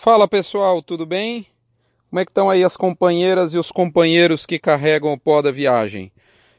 Fala 0.00 0.28
pessoal, 0.28 0.80
tudo 0.80 1.04
bem? 1.04 1.44
Como 2.08 2.20
é 2.20 2.24
que 2.24 2.30
estão 2.30 2.48
aí 2.48 2.62
as 2.62 2.76
companheiras 2.76 3.52
e 3.52 3.58
os 3.58 3.72
companheiros 3.72 4.46
que 4.46 4.56
carregam 4.56 5.12
o 5.12 5.18
pó 5.18 5.42
da 5.42 5.50
viagem? 5.50 6.12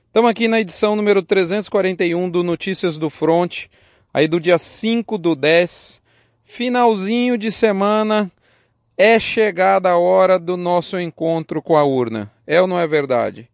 Estamos 0.08 0.30
aqui 0.30 0.50
na 0.50 0.59
edição 0.59 0.93
número 0.93 1.24
341 1.24 2.30
do 2.30 2.44
Notícias 2.44 3.00
do 3.00 3.10
Front, 3.10 3.67
aí 4.14 4.28
do 4.28 4.42
dia 4.42 4.58
5 4.58 5.17
do 5.17 5.38
10, 5.38 6.02
finalzinho 6.44 7.38
de 7.38 7.50
semana, 7.50 8.30
é 8.97 9.17
chegada 9.17 9.89
a 9.89 9.97
hora 9.97 10.37
do 10.37 10.57
nosso 10.57 10.99
encontro 10.99 11.61
com 11.61 11.77
a 11.77 11.83
urna. 11.85 12.29
É 12.45 12.61
ou 12.61 12.67
não 12.67 12.77
é 12.77 12.85
verdade? 12.85 13.49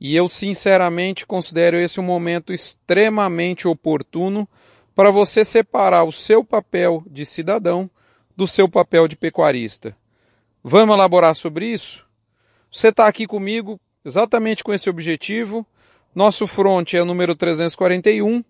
E 0.00 0.14
eu 0.14 0.28
sinceramente 0.28 1.26
considero 1.26 1.76
esse 1.76 1.98
um 1.98 2.04
momento 2.04 2.52
extremamente 2.52 3.66
oportuno 3.66 4.48
para 4.94 5.10
você 5.10 5.44
separar 5.44 6.04
o 6.04 6.12
seu 6.12 6.44
papel 6.44 7.02
de 7.10 7.26
cidadão 7.26 7.90
do 8.36 8.46
seu 8.46 8.68
papel 8.68 9.06
de 9.08 9.16
pecuarista. 9.16 9.96
Vamos 10.62 10.94
elaborar 10.94 11.34
sobre 11.34 11.66
isso? 11.66 12.06
Você 12.70 12.88
está 12.88 13.06
aqui 13.06 13.26
comigo 13.26 13.78
exatamente 14.04 14.64
com 14.64 14.72
esse 14.72 14.90
objetivo. 14.90 15.66
Nosso 16.14 16.46
front 16.46 16.94
é 16.94 17.02
o 17.02 17.04
número 17.04 17.34
341 17.34 18.44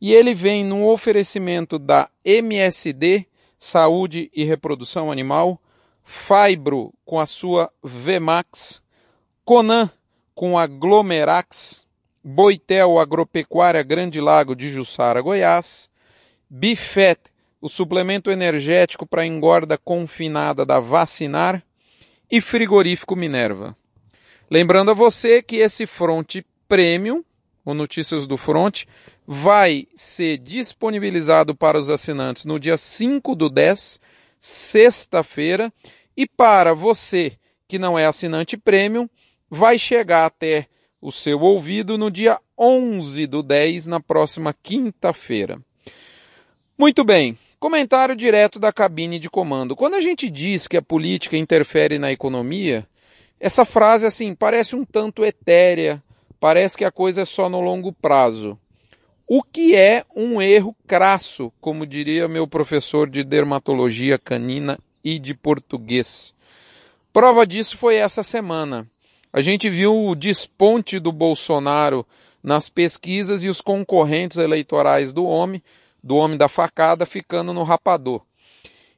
e 0.00 0.12
ele 0.12 0.34
vem 0.34 0.64
num 0.64 0.84
oferecimento 0.84 1.78
da 1.78 2.10
MSD, 2.24 3.26
Saúde 3.58 4.30
e 4.34 4.44
Reprodução 4.44 5.10
Animal, 5.10 5.60
Fibro 6.02 6.92
com 7.04 7.18
a 7.18 7.26
sua 7.26 7.70
Vemax, 7.82 8.82
Conan 9.44 9.90
com 10.34 10.58
a 10.58 10.66
Glomerax, 10.66 11.86
Boitel 12.22 12.98
Agropecuária 12.98 13.82
Grande 13.82 14.20
Lago 14.20 14.54
de 14.54 14.68
Jussara, 14.68 15.20
Goiás, 15.20 15.90
Bifet 16.50 17.20
o 17.64 17.68
suplemento 17.70 18.30
energético 18.30 19.06
para 19.06 19.24
engorda 19.24 19.78
confinada 19.78 20.66
da 20.66 20.78
Vacinar 20.78 21.64
e 22.30 22.38
frigorífico 22.38 23.16
Minerva. 23.16 23.74
Lembrando 24.50 24.90
a 24.90 24.94
você 24.94 25.42
que 25.42 25.56
esse 25.56 25.86
Front 25.86 26.42
Premium, 26.68 27.24
o 27.64 27.72
Notícias 27.72 28.26
do 28.26 28.36
Front, 28.36 28.84
vai 29.26 29.88
ser 29.94 30.36
disponibilizado 30.36 31.54
para 31.54 31.78
os 31.78 31.88
assinantes 31.88 32.44
no 32.44 32.60
dia 32.60 32.76
5 32.76 33.34
do 33.34 33.48
10, 33.48 33.98
sexta-feira, 34.38 35.72
e 36.14 36.26
para 36.26 36.74
você 36.74 37.32
que 37.66 37.78
não 37.78 37.98
é 37.98 38.04
assinante 38.04 38.58
Premium, 38.58 39.08
vai 39.48 39.78
chegar 39.78 40.26
até 40.26 40.66
o 41.00 41.10
seu 41.10 41.40
ouvido 41.40 41.96
no 41.96 42.10
dia 42.10 42.38
11 42.58 43.26
do 43.26 43.42
10, 43.42 43.86
na 43.86 44.00
próxima 44.00 44.54
quinta-feira. 44.62 45.58
Muito 46.76 47.04
bem, 47.04 47.38
Comentário 47.64 48.14
direto 48.14 48.58
da 48.58 48.70
cabine 48.70 49.18
de 49.18 49.30
comando. 49.30 49.74
Quando 49.74 49.94
a 49.94 50.00
gente 50.02 50.28
diz 50.28 50.68
que 50.68 50.76
a 50.76 50.82
política 50.82 51.34
interfere 51.34 51.98
na 51.98 52.12
economia, 52.12 52.86
essa 53.40 53.64
frase 53.64 54.04
assim 54.04 54.34
parece 54.34 54.76
um 54.76 54.84
tanto 54.84 55.24
etérea, 55.24 56.02
parece 56.38 56.76
que 56.76 56.84
a 56.84 56.92
coisa 56.92 57.22
é 57.22 57.24
só 57.24 57.48
no 57.48 57.62
longo 57.62 57.90
prazo. 57.90 58.58
O 59.26 59.42
que 59.42 59.74
é 59.74 60.04
um 60.14 60.42
erro 60.42 60.76
crasso, 60.86 61.50
como 61.58 61.86
diria 61.86 62.28
meu 62.28 62.46
professor 62.46 63.08
de 63.08 63.24
dermatologia 63.24 64.18
canina 64.18 64.78
e 65.02 65.18
de 65.18 65.32
português. 65.32 66.34
Prova 67.14 67.46
disso 67.46 67.78
foi 67.78 67.96
essa 67.96 68.22
semana. 68.22 68.86
A 69.32 69.40
gente 69.40 69.70
viu 69.70 70.04
o 70.04 70.14
desponte 70.14 70.98
do 70.98 71.10
Bolsonaro 71.10 72.06
nas 72.42 72.68
pesquisas 72.68 73.42
e 73.42 73.48
os 73.48 73.62
concorrentes 73.62 74.36
eleitorais 74.36 75.14
do 75.14 75.24
homem 75.24 75.62
do 76.04 76.16
homem 76.16 76.36
da 76.36 76.50
facada 76.50 77.06
ficando 77.06 77.54
no 77.54 77.62
rapador. 77.62 78.20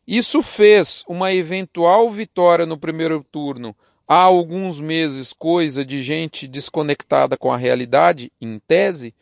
Isso 0.05 0.43
fez 0.43 1.05
uma 1.09 1.33
eventual 1.33 2.11
vitória 2.11 2.67
no 2.67 2.77
primeiro 2.77 3.25
turno 3.31 3.75
há 4.09 4.23
alguns 4.23 4.81
meses 4.81 5.33
coisa 5.33 5.85
de 5.85 6.03
gente 6.03 6.49
desconectada 6.49 7.37
com 7.37 7.53
a 7.53 7.57
realidade, 7.57 8.33
em 8.41 8.59
tese. 8.59 9.15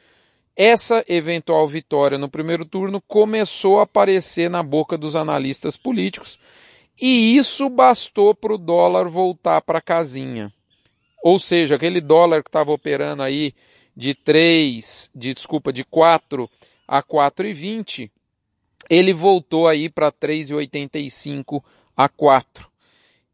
Essa 0.56 1.04
eventual 1.06 1.66
vitória 1.68 2.16
no 2.16 2.28
primeiro 2.28 2.64
turno 2.64 3.02
começou 3.06 3.80
a 3.80 3.82
aparecer 3.82 4.48
na 4.48 4.62
boca 4.62 4.96
dos 4.96 5.14
analistas 5.14 5.76
políticos 5.76 6.38
e 7.00 7.36
isso 7.36 7.68
bastou 7.68 8.34
para 8.34 8.54
o 8.54 8.58
dólar 8.58 9.08
voltar 9.08 9.60
para 9.60 9.78
a 9.78 9.82
casinha. 9.82 10.52
Ou 11.22 11.38
seja, 11.38 11.74
aquele 11.74 12.00
dólar 12.00 12.42
que 12.42 12.48
estava 12.48 12.72
operando 12.72 13.22
aí 13.22 13.52
de 13.96 14.14
3, 14.14 15.10
de 15.14 15.34
desculpa, 15.34 15.72
de 15.72 15.84
4 15.84 16.48
a 16.86 17.02
4,20, 17.02 18.10
ele 18.88 19.12
voltou 19.12 19.66
aí 19.66 19.88
para 19.88 20.12
3,85 20.12 21.62
a 21.96 22.08
4. 22.08 22.68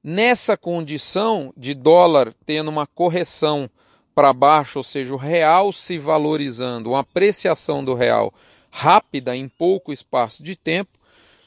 Nessa 0.03 0.57
condição 0.57 1.53
de 1.57 1.75
dólar 1.75 2.35
tendo 2.47 2.69
uma 2.69 2.87
correção 2.87 3.69
para 4.15 4.33
baixo, 4.33 4.79
ou 4.79 4.83
seja, 4.83 5.15
o 5.15 5.19
real 5.19 5.73
se 5.73 5.99
valorizando, 5.99 6.91
uma 6.91 7.01
apreciação 7.01 7.85
do 7.85 7.95
real 7.95 8.33
rápida 8.71 9.37
em 9.37 9.49
pouco 9.49 9.93
espaço 9.93 10.43
de 10.43 10.55
tempo, 10.57 10.99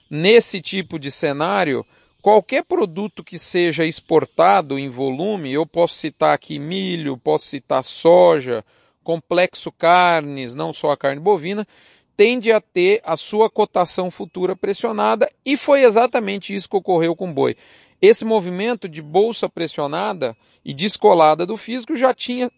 nesse 0.10 0.62
tipo 0.62 1.00
de 1.00 1.10
cenário, 1.10 1.86
qualquer 2.22 2.64
produto 2.64 3.24
que 3.24 3.40
seja 3.40 3.86
exportado 3.86 4.78
em 4.78 4.90
volume, 4.90 5.52
eu 5.52 5.66
posso 5.66 5.96
citar 5.96 6.34
aqui 6.34 6.60
milho, 6.60 7.18
posso 7.18 7.46
citar 7.46 7.84
soja, 7.84 8.64
complexo 9.04 9.72
carnes, 9.72 10.56
não 10.56 10.74
só 10.74 10.92
a 10.92 10.98
carne 10.98 11.20
bovina, 11.20 11.68
tende 12.16 12.52
a 12.52 12.62
ter 12.62 13.02
a 13.04 13.18
sua 13.18 13.50
cotação 13.50 14.12
futura 14.12 14.56
pressionada 14.56 15.32
e 15.46 15.58
foi 15.58 15.84
exatamente 15.84 16.54
isso 16.54 16.70
que 16.70 16.76
ocorreu 16.76 17.16
com 17.16 17.30
o 17.30 17.34
boi. 17.34 17.56
Esse 18.02 18.26
movimento 18.26 18.88
de 18.88 19.02
bolsa 19.02 19.50
pressionada 19.50 20.36
e 20.64 20.74
descolada 20.74 21.46
do 21.46 21.58
físico 21.58 21.96
já 21.96 22.14
tinha 22.14 22.52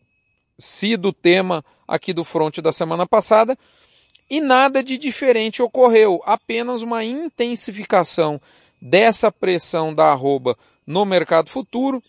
sido 0.58 1.14
tema 1.14 1.64
aqui 1.88 2.14
do 2.14 2.24
fronte 2.24 2.62
da 2.62 2.72
semana 2.72 3.06
passada 3.06 3.58
e 4.30 4.42
nada 4.42 4.84
de 4.84 4.98
diferente 4.98 5.62
ocorreu, 5.62 6.20
apenas 6.26 6.82
uma 6.82 7.04
intensificação 7.04 8.42
dessa 8.82 9.32
pressão 9.32 9.94
da 9.94 10.12
arroba 10.12 10.58
no 10.86 11.06
mercado 11.06 11.50
futuro, 11.50 12.02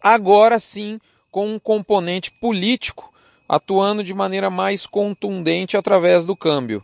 agora 0.00 0.58
sim 0.58 1.00
com 1.30 1.54
um 1.54 1.58
componente 1.58 2.30
político 2.32 3.12
atuando 3.48 4.02
de 4.02 4.14
maneira 4.14 4.50
mais 4.50 4.86
contundente 4.86 5.76
através 5.76 6.24
do 6.24 6.36
câmbio. 6.36 6.82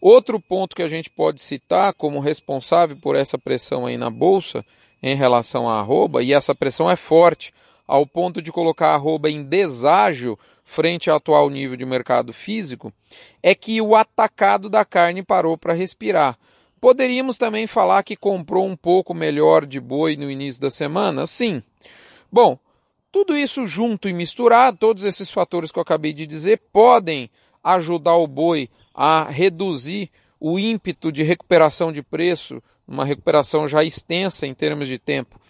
Outro 0.00 0.38
ponto 0.38 0.76
que 0.76 0.82
a 0.82 0.88
gente 0.88 1.10
pode 1.10 1.40
citar 1.40 1.92
como 1.94 2.20
responsável 2.20 2.96
por 2.96 3.16
essa 3.16 3.38
pressão 3.38 3.86
aí 3.86 3.96
na 3.96 4.10
bolsa 4.10 4.64
em 5.02 5.14
relação 5.14 5.68
à 5.68 5.78
arroba, 5.78 6.22
e 6.22 6.32
essa 6.32 6.54
pressão 6.54 6.90
é 6.90 6.96
forte, 6.96 7.52
ao 7.86 8.06
ponto 8.06 8.42
de 8.42 8.50
colocar 8.50 8.88
a 8.88 8.94
arroba 8.94 9.30
em 9.30 9.42
deságio 9.42 10.38
frente 10.64 11.08
ao 11.08 11.16
atual 11.16 11.48
nível 11.48 11.76
de 11.76 11.86
mercado 11.86 12.32
físico, 12.32 12.92
é 13.42 13.54
que 13.54 13.80
o 13.80 13.94
atacado 13.94 14.68
da 14.68 14.84
carne 14.84 15.22
parou 15.22 15.56
para 15.56 15.72
respirar. 15.72 16.36
Poderíamos 16.80 17.38
também 17.38 17.66
falar 17.66 18.02
que 18.02 18.16
comprou 18.16 18.66
um 18.66 18.76
pouco 18.76 19.14
melhor 19.14 19.64
de 19.64 19.80
boi 19.80 20.16
no 20.16 20.30
início 20.30 20.60
da 20.60 20.70
semana? 20.70 21.26
Sim. 21.26 21.62
Bom, 22.30 22.58
tudo 23.16 23.34
isso 23.34 23.66
junto 23.66 24.10
e 24.10 24.12
misturado, 24.12 24.76
todos 24.76 25.02
esses 25.02 25.30
fatores 25.30 25.72
que 25.72 25.78
eu 25.78 25.82
acabei 25.82 26.12
de 26.12 26.26
dizer, 26.26 26.60
podem 26.70 27.30
ajudar 27.64 28.14
o 28.16 28.26
boi 28.26 28.68
a 28.94 29.24
reduzir 29.24 30.10
o 30.38 30.58
ímpeto 30.58 31.10
de 31.10 31.22
recuperação 31.22 31.90
de 31.90 32.02
preço, 32.02 32.62
uma 32.86 33.06
recuperação 33.06 33.66
já 33.66 33.82
extensa 33.82 34.46
em 34.46 34.52
termos 34.52 34.86
de 34.86 34.98
tempo. 34.98 35.40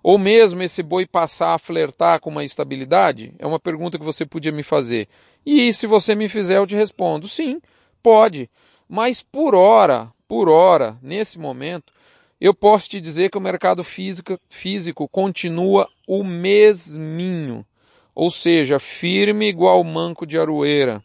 Ou 0.00 0.16
mesmo 0.16 0.62
esse 0.62 0.80
boi 0.80 1.06
passar 1.06 1.54
a 1.54 1.58
flertar 1.58 2.20
com 2.20 2.30
uma 2.30 2.44
estabilidade? 2.44 3.32
É 3.40 3.44
uma 3.44 3.58
pergunta 3.58 3.98
que 3.98 4.04
você 4.04 4.24
podia 4.24 4.52
me 4.52 4.62
fazer. 4.62 5.08
E 5.44 5.74
se 5.74 5.88
você 5.88 6.14
me 6.14 6.28
fizer, 6.28 6.58
eu 6.58 6.68
te 6.68 6.76
respondo: 6.76 7.26
sim, 7.26 7.60
pode. 8.00 8.48
Mas 8.88 9.24
por 9.24 9.56
hora, 9.56 10.08
por 10.28 10.48
hora, 10.48 10.96
nesse 11.02 11.36
momento, 11.36 11.92
eu 12.40 12.54
posso 12.54 12.88
te 12.88 13.00
dizer 13.00 13.28
que 13.28 13.36
o 13.38 13.40
mercado 13.40 13.82
físico, 13.82 14.38
físico 14.48 15.08
continua 15.08 15.88
o 16.08 16.24
mesminho, 16.24 17.66
ou 18.14 18.30
seja, 18.30 18.80
firme 18.80 19.46
igual 19.46 19.84
manco 19.84 20.26
de 20.26 20.38
aroeira, 20.38 21.04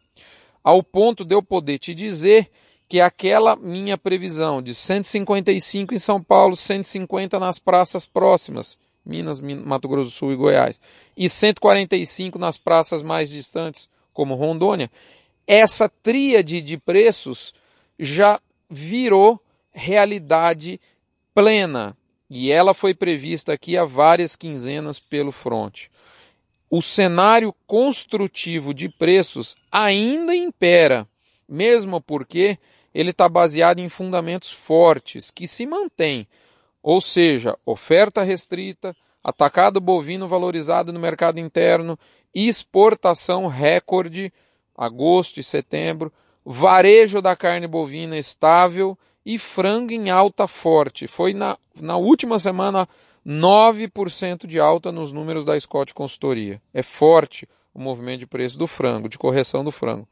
ao 0.63 0.81
ponto 0.81 1.25
de 1.25 1.35
eu 1.35 1.43
poder 1.43 1.77
te 1.77 1.93
dizer 1.93 2.49
que 2.87 3.01
aquela 3.01 3.57
minha 3.57 3.97
previsão 3.97 4.61
de 4.61 4.73
155 4.73 5.93
em 5.93 5.99
São 5.99 6.23
Paulo, 6.23 6.55
150 6.55 7.37
nas 7.37 7.59
praças 7.59 8.05
próximas, 8.05 8.77
Minas, 9.05 9.41
Mato 9.41 9.89
Grosso 9.89 10.09
do 10.09 10.13
Sul 10.13 10.31
e 10.31 10.37
Goiás, 10.37 10.79
e 11.17 11.27
145 11.27 12.39
nas 12.39 12.57
praças 12.57 13.03
mais 13.03 13.29
distantes, 13.29 13.89
como 14.13 14.35
Rondônia, 14.35 14.89
essa 15.45 15.89
tríade 15.89 16.61
de 16.61 16.77
preços 16.77 17.53
já 17.99 18.39
virou 18.69 19.37
realidade 19.73 20.79
plena, 21.33 21.97
e 22.35 22.51
ela 22.51 22.73
foi 22.73 22.95
prevista 22.95 23.53
aqui 23.53 23.77
há 23.77 23.85
várias 23.85 24.35
quinzenas 24.35 24.99
pelo 24.99 25.31
front. 25.31 25.83
O 26.67 26.81
cenário 26.81 27.53
construtivo 27.67 28.73
de 28.73 28.89
preços 28.89 29.55
ainda 29.71 30.33
impera, 30.33 31.07
mesmo 31.47 32.01
porque 32.01 32.57
ele 32.91 33.11
está 33.11 33.29
baseado 33.29 33.77
em 33.77 33.87
fundamentos 33.87 34.51
fortes 34.51 35.29
que 35.29 35.47
se 35.47 35.67
mantêm. 35.67 36.27
ou 36.81 36.99
seja, 36.99 37.55
oferta 37.65 38.23
restrita, 38.23 38.95
atacado 39.23 39.79
bovino 39.79 40.27
valorizado 40.27 40.91
no 40.91 40.99
mercado 40.99 41.39
interno, 41.39 41.97
exportação 42.33 43.45
recorde, 43.45 44.33
agosto 44.75 45.39
e 45.39 45.43
setembro, 45.43 46.11
varejo 46.43 47.21
da 47.21 47.35
carne 47.35 47.67
bovina 47.67 48.17
estável 48.17 48.97
e 49.25 49.37
frango 49.37 49.91
em 49.91 50.09
alta 50.09 50.47
forte. 50.47 51.07
Foi 51.07 51.33
na, 51.33 51.57
na 51.79 51.97
última 51.97 52.39
semana 52.39 52.87
9% 53.25 54.45
de 54.45 54.59
alta 54.59 54.91
nos 54.91 55.11
números 55.11 55.45
da 55.45 55.59
Scott 55.59 55.93
Consultoria. 55.93 56.61
É 56.73 56.83
forte 56.83 57.47
o 57.73 57.79
movimento 57.79 58.19
de 58.19 58.27
preço 58.27 58.57
do 58.57 58.67
frango, 58.67 59.09
de 59.09 59.17
correção 59.17 59.63
do 59.63 59.71
frango. 59.71 60.07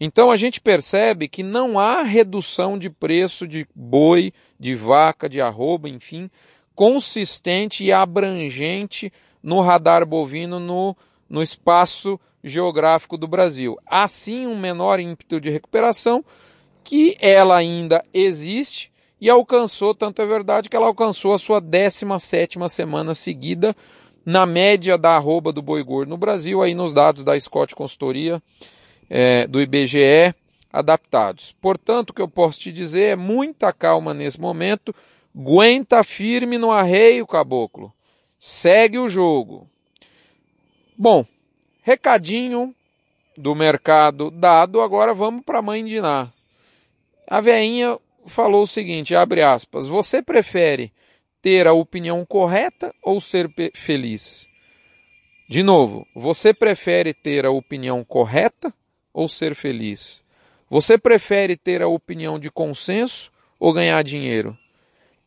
Então 0.00 0.30
a 0.30 0.36
gente 0.36 0.60
percebe 0.60 1.28
que 1.28 1.42
não 1.42 1.78
há 1.78 2.02
redução 2.02 2.78
de 2.78 2.88
preço 2.88 3.46
de 3.48 3.66
boi, 3.74 4.32
de 4.58 4.74
vaca, 4.74 5.28
de 5.28 5.40
arroba, 5.40 5.88
enfim, 5.88 6.30
consistente 6.74 7.82
e 7.84 7.90
abrangente 7.90 9.12
no 9.42 9.60
radar 9.60 10.06
bovino 10.06 10.60
no, 10.60 10.96
no 11.28 11.42
espaço 11.42 12.20
geográfico 12.42 13.16
do 13.16 13.26
Brasil. 13.26 13.76
Assim, 13.84 14.46
um 14.46 14.56
menor 14.56 15.00
ímpeto 15.00 15.40
de 15.40 15.50
recuperação, 15.50 16.24
que 16.88 17.18
ela 17.20 17.54
ainda 17.54 18.02
existe 18.14 18.90
e 19.20 19.28
alcançou, 19.28 19.94
tanto 19.94 20.22
é 20.22 20.26
verdade 20.26 20.70
que 20.70 20.76
ela 20.76 20.86
alcançou 20.86 21.34
a 21.34 21.38
sua 21.38 21.60
17 21.60 22.56
semana 22.70 23.14
seguida 23.14 23.76
na 24.24 24.46
média 24.46 24.96
da 24.96 25.14
arroba 25.14 25.52
do 25.52 25.60
boi 25.60 25.82
gordo 25.82 26.08
no 26.08 26.16
Brasil, 26.16 26.62
aí 26.62 26.72
nos 26.72 26.94
dados 26.94 27.24
da 27.24 27.38
Scott 27.38 27.74
Consultoria, 27.74 28.42
é, 29.10 29.46
do 29.46 29.60
IBGE, 29.60 30.34
adaptados. 30.72 31.54
Portanto, 31.60 32.08
o 32.08 32.14
que 32.14 32.22
eu 32.22 32.28
posso 32.28 32.58
te 32.58 32.72
dizer 32.72 33.02
é 33.02 33.16
muita 33.16 33.70
calma 33.70 34.14
nesse 34.14 34.40
momento, 34.40 34.94
aguenta 35.38 36.02
firme 36.02 36.56
no 36.56 36.70
arreio, 36.70 37.26
caboclo. 37.26 37.92
Segue 38.40 38.98
o 38.98 39.10
jogo. 39.10 39.68
Bom, 40.96 41.26
recadinho 41.82 42.74
do 43.36 43.54
mercado 43.54 44.30
dado, 44.30 44.80
agora 44.80 45.12
vamos 45.12 45.44
para 45.44 45.58
a 45.58 45.62
mãe 45.62 45.84
de 45.84 46.00
Ná. 46.00 46.32
A 47.30 47.42
veinha 47.42 47.98
falou 48.26 48.62
o 48.62 48.66
seguinte, 48.66 49.14
abre 49.14 49.42
aspas, 49.42 49.86
você 49.86 50.22
prefere 50.22 50.90
ter 51.42 51.66
a 51.66 51.74
opinião 51.74 52.24
correta 52.24 52.94
ou 53.02 53.20
ser 53.20 53.52
feliz? 53.74 54.48
De 55.46 55.62
novo, 55.62 56.06
você 56.14 56.54
prefere 56.54 57.12
ter 57.12 57.44
a 57.44 57.50
opinião 57.50 58.02
correta 58.02 58.72
ou 59.12 59.28
ser 59.28 59.54
feliz? 59.54 60.22
Você 60.70 60.96
prefere 60.96 61.54
ter 61.54 61.82
a 61.82 61.88
opinião 61.88 62.38
de 62.38 62.50
consenso 62.50 63.30
ou 63.60 63.74
ganhar 63.74 64.02
dinheiro? 64.02 64.56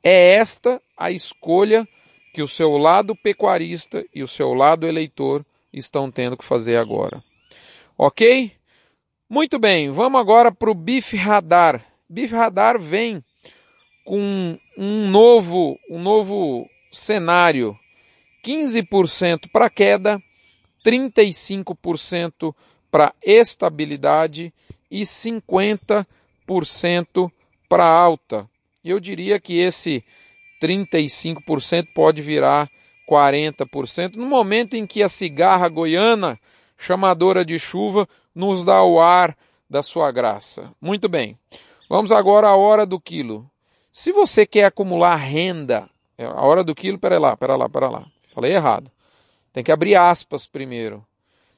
É 0.03 0.33
esta 0.33 0.81
a 0.97 1.11
escolha 1.11 1.87
que 2.33 2.41
o 2.41 2.47
seu 2.47 2.77
lado 2.77 3.15
pecuarista 3.15 4.03
e 4.13 4.23
o 4.23 4.27
seu 4.27 4.53
lado 4.55 4.87
eleitor 4.87 5.45
estão 5.71 6.09
tendo 6.09 6.35
que 6.35 6.45
fazer 6.45 6.77
agora. 6.77 7.23
Ok? 7.95 8.51
Muito 9.29 9.59
bem, 9.59 9.91
vamos 9.91 10.19
agora 10.19 10.51
para 10.51 10.71
o 10.71 10.75
BIF 10.75 11.15
Radar. 11.15 11.90
BIF 12.11 12.33
Radar 12.35 12.77
vem 12.77 13.23
com 14.03 14.59
um 14.77 15.09
novo, 15.09 15.79
um 15.89 15.97
novo 15.97 16.69
cenário: 16.91 17.79
15% 18.45 19.49
para 19.49 19.69
queda, 19.69 20.21
35% 20.85 22.53
para 22.91 23.13
estabilidade 23.23 24.53
e 24.89 25.03
50% 25.03 26.05
para 27.69 27.85
alta. 27.85 28.49
E 28.83 28.89
eu 28.89 28.99
diria 28.99 29.39
que 29.39 29.57
esse 29.57 30.03
35% 30.61 31.87
pode 31.95 32.21
virar 32.21 32.69
40%, 33.09 34.15
no 34.15 34.25
momento 34.25 34.75
em 34.75 34.85
que 34.85 35.01
a 35.01 35.07
cigarra 35.07 35.69
goiana, 35.69 36.37
chamadora 36.77 37.45
de 37.45 37.57
chuva, 37.57 38.05
nos 38.35 38.65
dá 38.65 38.83
o 38.83 38.99
ar 38.99 39.37
da 39.69 39.81
sua 39.81 40.11
graça. 40.11 40.73
Muito 40.81 41.07
bem, 41.07 41.37
vamos 41.91 42.13
agora 42.13 42.47
à 42.47 42.55
hora 42.55 42.85
do 42.85 42.97
quilo. 43.01 43.51
Se 43.91 44.13
você 44.13 44.45
quer 44.45 44.63
acumular 44.63 45.17
renda, 45.17 45.89
é, 46.17 46.25
a 46.25 46.41
hora 46.41 46.63
do 46.63 46.73
quilo, 46.73 46.97
pera 46.97 47.19
lá, 47.19 47.35
pera 47.35 47.57
lá, 47.57 47.67
pera 47.67 47.89
lá, 47.89 48.05
falei 48.33 48.53
errado. 48.53 48.89
Tem 49.51 49.61
que 49.61 49.73
abrir 49.73 49.95
aspas 49.95 50.47
primeiro. 50.47 51.05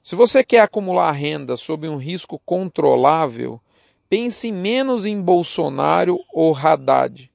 Se 0.01 0.15
você 0.15 0.43
quer 0.43 0.61
acumular 0.61 1.11
renda 1.11 1.55
sob 1.55 1.87
um 1.87 1.97
risco 1.97 2.41
controlável, 2.43 3.61
pense 4.09 4.51
menos 4.51 5.05
em 5.05 5.21
Bolsonaro 5.21 6.19
ou 6.33 6.57
Haddad. 6.57 7.29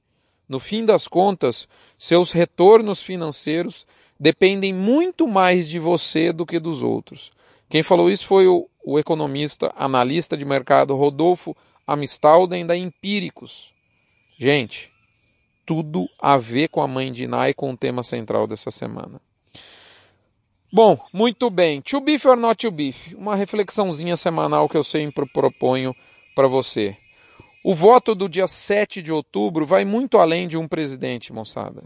No 0.47 0.59
fim 0.59 0.83
das 0.83 1.07
contas, 1.07 1.69
seus 1.97 2.33
retornos 2.33 3.01
financeiros 3.01 3.87
dependem 4.19 4.73
muito 4.73 5.25
mais 5.25 5.69
de 5.69 5.79
você 5.79 6.33
do 6.33 6.45
que 6.45 6.59
dos 6.59 6.83
outros. 6.83 7.31
Quem 7.69 7.81
falou 7.81 8.11
isso 8.11 8.27
foi 8.27 8.45
o, 8.45 8.67
o 8.83 8.99
economista, 8.99 9.71
analista 9.77 10.35
de 10.35 10.43
mercado 10.43 10.97
Rodolfo 10.97 11.55
Amistalden 11.93 12.65
da 12.65 12.77
Empíricos. 12.77 13.73
Gente, 14.37 14.91
tudo 15.65 16.07
a 16.19 16.37
ver 16.37 16.69
com 16.69 16.81
a 16.81 16.87
mãe 16.87 17.11
de 17.11 17.27
Nai 17.27 17.53
com 17.53 17.71
o 17.71 17.77
tema 17.77 18.03
central 18.03 18.45
dessa 18.45 18.69
semana. 18.69 19.19
Bom, 20.71 20.99
muito 21.11 21.49
bem. 21.49 21.81
To 21.81 21.99
beef 21.99 22.25
or 22.25 22.37
not 22.37 22.65
to 22.65 22.71
beef? 22.71 23.13
Uma 23.15 23.35
reflexãozinha 23.35 24.15
semanal 24.15 24.69
que 24.69 24.77
eu 24.77 24.83
sempre 24.83 25.27
proponho 25.27 25.95
para 26.35 26.47
você. 26.47 26.95
O 27.63 27.73
voto 27.73 28.13
do 28.13 28.29
dia 28.29 28.45
7 28.45 29.01
de 29.01 29.11
outubro 29.11 29.65
vai 29.65 29.83
muito 29.83 30.19
além 30.19 30.47
de 30.47 30.57
um 30.57 30.67
presidente, 30.67 31.33
moçada. 31.33 31.83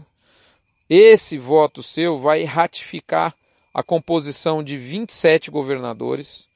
Esse 0.88 1.38
voto 1.38 1.82
seu 1.82 2.18
vai 2.18 2.44
ratificar 2.44 3.34
a 3.72 3.82
composição 3.82 4.62
de 4.62 4.76
27 4.76 5.50
governadores, 5.50 6.46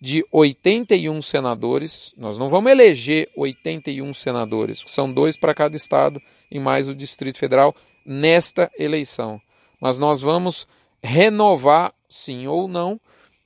de 0.00 0.24
81 0.30 1.22
senadores. 1.22 2.12
Nós 2.16 2.38
não 2.38 2.48
vamos 2.48 2.70
eleger 2.70 3.28
81 3.36 4.12
senadores, 4.14 4.82
são 4.86 5.12
dois 5.12 5.36
para 5.36 5.54
cada 5.54 5.76
estado 5.76 6.20
e 6.50 6.58
mais 6.58 6.88
o 6.88 6.94
Distrito 6.94 7.38
Federal 7.38 7.74
nesta 8.04 8.70
eleição. 8.78 9.40
Mas 9.80 9.98
nós 9.98 10.20
vamos 10.20 10.66
renovar, 11.02 11.92
sim 12.08 12.46
ou 12.46 12.68
não, 12.68 13.00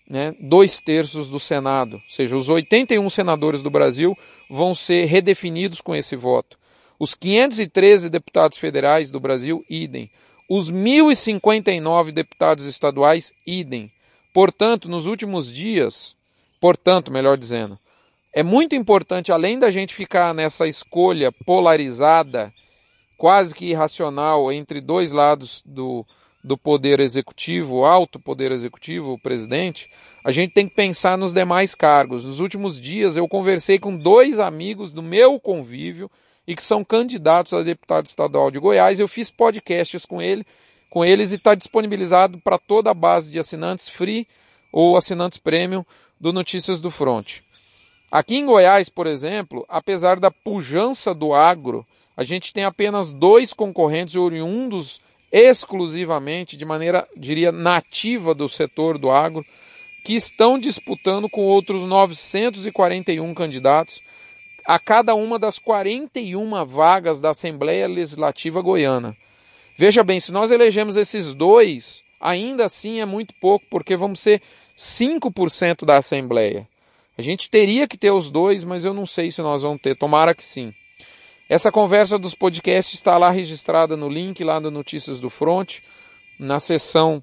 né, 0.09 0.35
dois 0.41 0.81
terços 0.81 1.29
do 1.29 1.39
Senado. 1.39 1.95
Ou 1.95 2.03
seja, 2.11 2.37
os 2.37 2.49
81 2.49 3.09
senadores 3.09 3.63
do 3.63 3.71
Brasil 3.71 4.17
vão 4.49 4.75
ser 4.75 5.05
redefinidos 5.07 5.81
com 5.81 5.95
esse 5.95 6.17
voto. 6.17 6.59
Os 6.99 7.15
513 7.15 8.11
deputados 8.11 8.59
federais 8.59 9.11
do 9.11 9.21
Brasil, 9.21 9.65
idem. 9.71 10.11
Os 10.49 10.71
1.059 10.71 12.11
deputados 12.11 12.67
estaduais, 12.67 13.33
idem. 13.47 13.91
Portanto, 14.35 14.89
nos 14.89 15.07
últimos 15.07 15.51
dias, 15.51 16.17
portanto, 16.61 17.11
melhor 17.11 17.37
dizendo, 17.37 17.79
é 18.33 18.43
muito 18.43 18.75
importante, 18.77 19.33
além 19.33 19.59
da 19.59 19.71
gente 19.71 19.95
ficar 19.95 20.33
nessa 20.33 20.69
escolha 20.69 21.33
polarizada, 21.33 22.53
quase 23.19 23.55
que 23.55 23.67
irracional, 23.67 24.53
entre 24.53 24.81
dois 24.81 25.11
lados 25.11 25.63
do, 25.67 26.07
do 26.43 26.57
poder 26.57 27.01
executivo, 27.01 27.79
o 27.79 27.85
alto 27.85 28.21
poder 28.21 28.53
executivo, 28.53 29.13
o 29.13 29.19
presidente, 29.19 29.91
a 30.25 30.31
gente 30.31 30.55
tem 30.55 30.69
que 30.69 30.75
pensar 30.75 31.19
nos 31.19 31.33
demais 31.33 31.75
cargos. 31.75 32.25
Nos 32.25 32.41
últimos 32.41 32.81
dias 32.81 33.17
eu 33.17 33.27
conversei 33.27 33.79
com 33.79 33.97
dois 33.97 34.39
amigos 34.39 34.93
do 34.93 35.03
meu 35.03 35.41
convívio 35.41 36.11
e 36.47 36.55
que 36.55 36.65
são 36.65 36.85
candidatos 36.85 37.53
a 37.53 37.63
deputado 37.63 38.07
estadual 38.07 38.51
de 38.51 38.59
Goiás. 38.59 39.01
Eu 39.01 39.09
fiz 39.09 39.31
podcasts 39.31 40.07
com 40.07 40.23
ele, 40.23 40.47
com 40.89 41.05
eles 41.05 41.33
e 41.33 41.37
está 41.37 41.55
disponibilizado 41.55 42.39
para 42.39 42.59
toda 42.59 42.91
a 42.91 42.95
base 42.95 43.33
de 43.33 43.39
assinantes 43.39 43.89
free 43.89 44.27
ou 44.73 44.97
assinantes 44.97 45.39
premium 45.39 45.85
do 46.21 46.33
Notícias 46.33 46.81
do 46.81 46.91
Front. 46.91 47.41
Aqui 48.11 48.37
em 48.37 48.47
Goiás, 48.47 48.89
por 48.89 49.07
exemplo, 49.07 49.65
apesar 49.69 50.19
da 50.19 50.31
pujança 50.31 51.15
do 51.15 51.33
agro, 51.33 51.87
a 52.17 52.25
gente 52.25 52.53
tem 52.53 52.65
apenas 52.65 53.11
dois 53.11 53.53
concorrentes 53.53 54.17
oriundos 54.17 55.01
exclusivamente, 55.33 56.57
de 56.57 56.65
maneira, 56.65 57.09
diria, 57.17 57.53
nativa 57.53 58.35
do 58.35 58.49
setor 58.49 58.99
do 58.99 59.11
agro, 59.11 59.45
que 60.05 60.15
estão 60.15 60.59
disputando 60.59 61.29
com 61.29 61.43
outros 61.43 61.83
941 61.83 63.33
candidatos 63.35 64.03
a 64.65 64.79
cada 64.79 65.15
uma 65.15 65.39
das 65.39 65.59
41 65.59 66.65
vagas 66.65 67.21
da 67.21 67.31
Assembleia 67.31 67.87
Legislativa 67.87 68.61
Goiana. 68.61 69.17
Veja 69.77 70.03
bem, 70.03 70.21
se 70.21 70.33
nós 70.33 70.51
elegemos 70.51 70.97
esses 70.97 71.33
dois, 71.33 72.03
ainda 72.21 72.65
assim 72.65 73.01
é 73.01 73.07
muito 73.07 73.35
pouco, 73.41 73.65
porque 73.71 73.97
vamos 73.97 74.21
ser 74.21 74.43
5% 74.77 75.85
da 75.85 75.97
Assembleia. 75.97 76.67
A 77.17 77.23
gente 77.23 77.51
teria 77.51 77.89
que 77.89 77.99
ter 77.99 78.11
os 78.11 78.31
dois, 78.31 78.65
mas 78.65 78.85
eu 78.85 78.95
não 78.95 79.07
sei 79.07 79.31
se 79.31 79.43
nós 79.43 79.63
vamos 79.63 79.81
ter. 79.81 79.97
Tomara 79.97 80.35
que 80.35 80.45
sim. 80.45 80.73
Essa 81.49 81.73
conversa 81.73 82.19
dos 82.19 82.35
podcasts 82.35 82.95
está 82.95 83.19
lá 83.19 83.31
registrada 83.31 83.97
no 83.97 84.09
link 84.09 84.43
lá 84.45 84.61
do 84.61 84.71
Notícias 84.71 85.19
do 85.19 85.29
Front, 85.29 85.79
na 86.39 86.61
seção 86.61 87.23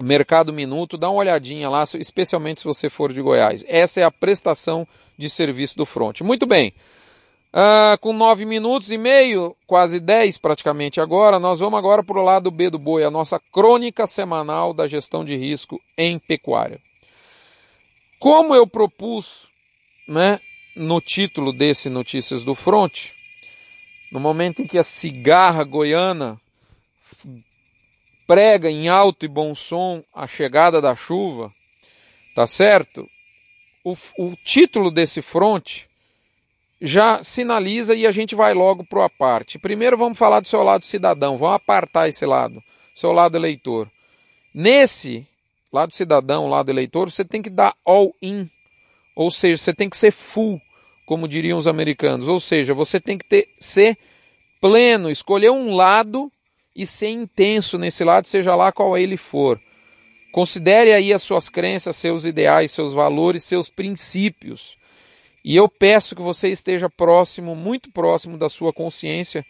Mercado 0.00 0.52
Minuto, 0.52 0.96
dá 0.96 1.10
uma 1.10 1.18
olhadinha 1.18 1.68
lá, 1.68 1.82
especialmente 1.98 2.60
se 2.60 2.66
você 2.66 2.88
for 2.88 3.12
de 3.12 3.20
Goiás. 3.20 3.64
Essa 3.66 4.00
é 4.00 4.04
a 4.04 4.10
prestação 4.10 4.86
de 5.18 5.28
serviço 5.28 5.76
do 5.76 5.84
Front. 5.84 6.20
Muito 6.20 6.46
bem. 6.46 6.72
Uh, 7.50 7.96
com 8.00 8.12
nove 8.12 8.44
minutos 8.44 8.92
e 8.92 8.98
meio, 8.98 9.56
quase 9.66 9.98
dez 9.98 10.36
praticamente 10.36 11.00
agora, 11.00 11.38
nós 11.38 11.58
vamos 11.58 11.78
agora 11.78 12.02
para 12.02 12.20
o 12.20 12.22
lado 12.22 12.50
B 12.50 12.68
do 12.68 12.78
boi, 12.78 13.04
a 13.04 13.10
nossa 13.10 13.40
crônica 13.40 14.06
semanal 14.06 14.74
da 14.74 14.86
gestão 14.86 15.24
de 15.24 15.34
risco 15.34 15.80
em 15.96 16.18
pecuária. 16.18 16.78
Como 18.20 18.54
eu 18.54 18.66
propus 18.66 19.50
né, 20.06 20.40
no 20.76 21.00
título 21.00 21.50
desse 21.50 21.88
Notícias 21.88 22.44
do 22.44 22.54
Fronte, 22.54 23.14
no 24.12 24.20
momento 24.20 24.60
em 24.60 24.66
que 24.66 24.76
a 24.76 24.84
cigarra 24.84 25.64
goiana 25.64 26.38
prega 28.26 28.70
em 28.70 28.88
alto 28.90 29.24
e 29.24 29.28
bom 29.28 29.54
som 29.54 30.04
a 30.14 30.26
chegada 30.26 30.82
da 30.82 30.94
chuva, 30.94 31.50
tá 32.34 32.46
certo? 32.46 33.08
O, 33.82 33.94
o 34.18 34.36
título 34.44 34.90
desse 34.90 35.22
fronte 35.22 35.87
já 36.80 37.22
sinaliza 37.22 37.94
e 37.94 38.06
a 38.06 38.10
gente 38.10 38.34
vai 38.34 38.54
logo 38.54 38.84
para 38.84 39.06
a 39.06 39.10
parte. 39.10 39.58
Primeiro 39.58 39.96
vamos 39.96 40.18
falar 40.18 40.40
do 40.40 40.48
seu 40.48 40.62
lado 40.62 40.84
cidadão, 40.84 41.36
vamos 41.36 41.56
apartar 41.56 42.08
esse 42.08 42.24
lado, 42.24 42.62
seu 42.94 43.12
lado 43.12 43.36
eleitor. 43.36 43.90
Nesse 44.54 45.26
lado 45.72 45.94
cidadão, 45.94 46.48
lado 46.48 46.70
eleitor, 46.70 47.10
você 47.10 47.24
tem 47.24 47.42
que 47.42 47.50
dar 47.50 47.74
all 47.84 48.14
in, 48.22 48.48
ou 49.14 49.30
seja, 49.30 49.56
você 49.56 49.74
tem 49.74 49.90
que 49.90 49.96
ser 49.96 50.12
full, 50.12 50.60
como 51.04 51.28
diriam 51.28 51.58
os 51.58 51.66
americanos, 51.66 52.28
ou 52.28 52.38
seja, 52.38 52.74
você 52.74 53.00
tem 53.00 53.18
que 53.18 53.24
ter, 53.24 53.48
ser 53.58 53.98
pleno, 54.60 55.10
escolher 55.10 55.50
um 55.50 55.74
lado 55.74 56.30
e 56.74 56.86
ser 56.86 57.08
intenso 57.08 57.76
nesse 57.76 58.04
lado, 58.04 58.28
seja 58.28 58.54
lá 58.54 58.70
qual 58.70 58.96
ele 58.96 59.16
for. 59.16 59.60
Considere 60.30 60.92
aí 60.92 61.12
as 61.12 61.22
suas 61.22 61.48
crenças, 61.48 61.96
seus 61.96 62.24
ideais, 62.24 62.70
seus 62.70 62.92
valores, 62.92 63.42
seus 63.42 63.68
princípios. 63.68 64.77
E 65.44 65.56
eu 65.56 65.68
peço 65.68 66.16
que 66.16 66.22
você 66.22 66.48
esteja 66.48 66.90
próximo, 66.90 67.54
muito 67.54 67.90
próximo 67.90 68.36
da 68.36 68.48
sua 68.48 68.72
consciência 68.72 69.44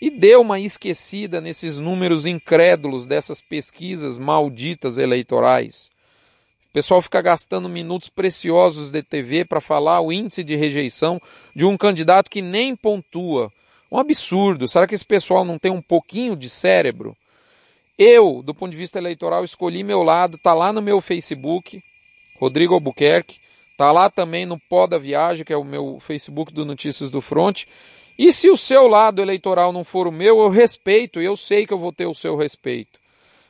e 0.00 0.10
dê 0.10 0.34
uma 0.34 0.58
esquecida 0.58 1.40
nesses 1.40 1.78
números 1.78 2.26
incrédulos 2.26 3.06
dessas 3.06 3.40
pesquisas 3.40 4.18
malditas 4.18 4.98
eleitorais. 4.98 5.90
O 6.68 6.72
pessoal 6.72 7.02
fica 7.02 7.20
gastando 7.20 7.68
minutos 7.68 8.08
preciosos 8.08 8.90
de 8.90 9.02
TV 9.02 9.44
para 9.44 9.60
falar 9.60 10.00
o 10.00 10.10
índice 10.10 10.42
de 10.42 10.56
rejeição 10.56 11.20
de 11.54 11.66
um 11.66 11.76
candidato 11.76 12.30
que 12.30 12.40
nem 12.40 12.74
pontua. 12.74 13.52
Um 13.90 13.98
absurdo. 13.98 14.66
Será 14.66 14.86
que 14.86 14.94
esse 14.94 15.04
pessoal 15.04 15.44
não 15.44 15.58
tem 15.58 15.70
um 15.70 15.82
pouquinho 15.82 16.34
de 16.34 16.48
cérebro? 16.48 17.14
Eu, 17.98 18.42
do 18.42 18.54
ponto 18.54 18.70
de 18.70 18.76
vista 18.78 18.98
eleitoral, 18.98 19.44
escolhi 19.44 19.84
meu 19.84 20.02
lado, 20.02 20.38
tá 20.38 20.54
lá 20.54 20.72
no 20.72 20.80
meu 20.80 21.00
Facebook, 21.00 21.82
Rodrigo 22.40 22.72
Albuquerque. 22.72 23.41
Tá 23.82 23.90
lá 23.90 24.08
também 24.08 24.46
no 24.46 24.60
Pó 24.60 24.86
da 24.86 24.96
Viagem, 24.96 25.44
que 25.44 25.52
é 25.52 25.56
o 25.56 25.64
meu 25.64 25.98
Facebook 25.98 26.52
do 26.52 26.64
Notícias 26.64 27.10
do 27.10 27.20
Front. 27.20 27.64
E 28.16 28.32
se 28.32 28.48
o 28.48 28.56
seu 28.56 28.86
lado 28.86 29.20
eleitoral 29.20 29.72
não 29.72 29.82
for 29.82 30.06
o 30.06 30.12
meu, 30.12 30.38
eu 30.38 30.48
respeito, 30.48 31.20
eu 31.20 31.36
sei 31.36 31.66
que 31.66 31.74
eu 31.74 31.78
vou 31.80 31.92
ter 31.92 32.06
o 32.06 32.14
seu 32.14 32.36
respeito. 32.36 33.00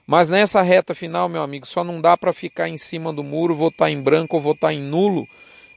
Mas 0.07 0.31
nessa 0.31 0.63
reta 0.63 0.95
final, 0.95 1.29
meu 1.29 1.43
amigo, 1.43 1.67
só 1.67 1.85
não 1.85 2.01
dá 2.01 2.17
para 2.17 2.33
ficar 2.33 2.67
em 2.67 2.79
cima 2.79 3.13
do 3.13 3.23
muro, 3.23 3.55
votar 3.55 3.91
em 3.91 4.01
branco 4.01 4.37
ou 4.37 4.41
votar 4.41 4.73
em 4.73 4.81
nulo, 4.81 5.29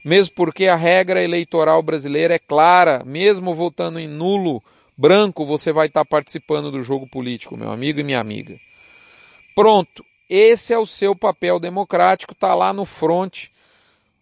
mesmo 0.02 0.34
porque 0.34 0.68
a 0.68 0.74
regra 0.74 1.22
eleitoral 1.22 1.82
brasileira 1.82 2.36
é 2.36 2.38
clara, 2.38 3.02
mesmo 3.04 3.54
votando 3.54 4.00
em 4.00 4.08
nulo, 4.08 4.64
branco, 4.96 5.44
você 5.44 5.70
vai 5.70 5.88
estar 5.88 6.02
tá 6.02 6.08
participando 6.08 6.70
do 6.70 6.82
jogo 6.82 7.06
político, 7.06 7.58
meu 7.58 7.70
amigo 7.70 8.00
e 8.00 8.02
minha 8.02 8.20
amiga. 8.20 8.58
Pronto, 9.54 10.02
esse 10.30 10.72
é 10.72 10.78
o 10.78 10.86
seu 10.86 11.14
papel 11.14 11.60
democrático, 11.60 12.34
tá 12.34 12.54
lá 12.54 12.72
no 12.72 12.86
front 12.86 13.48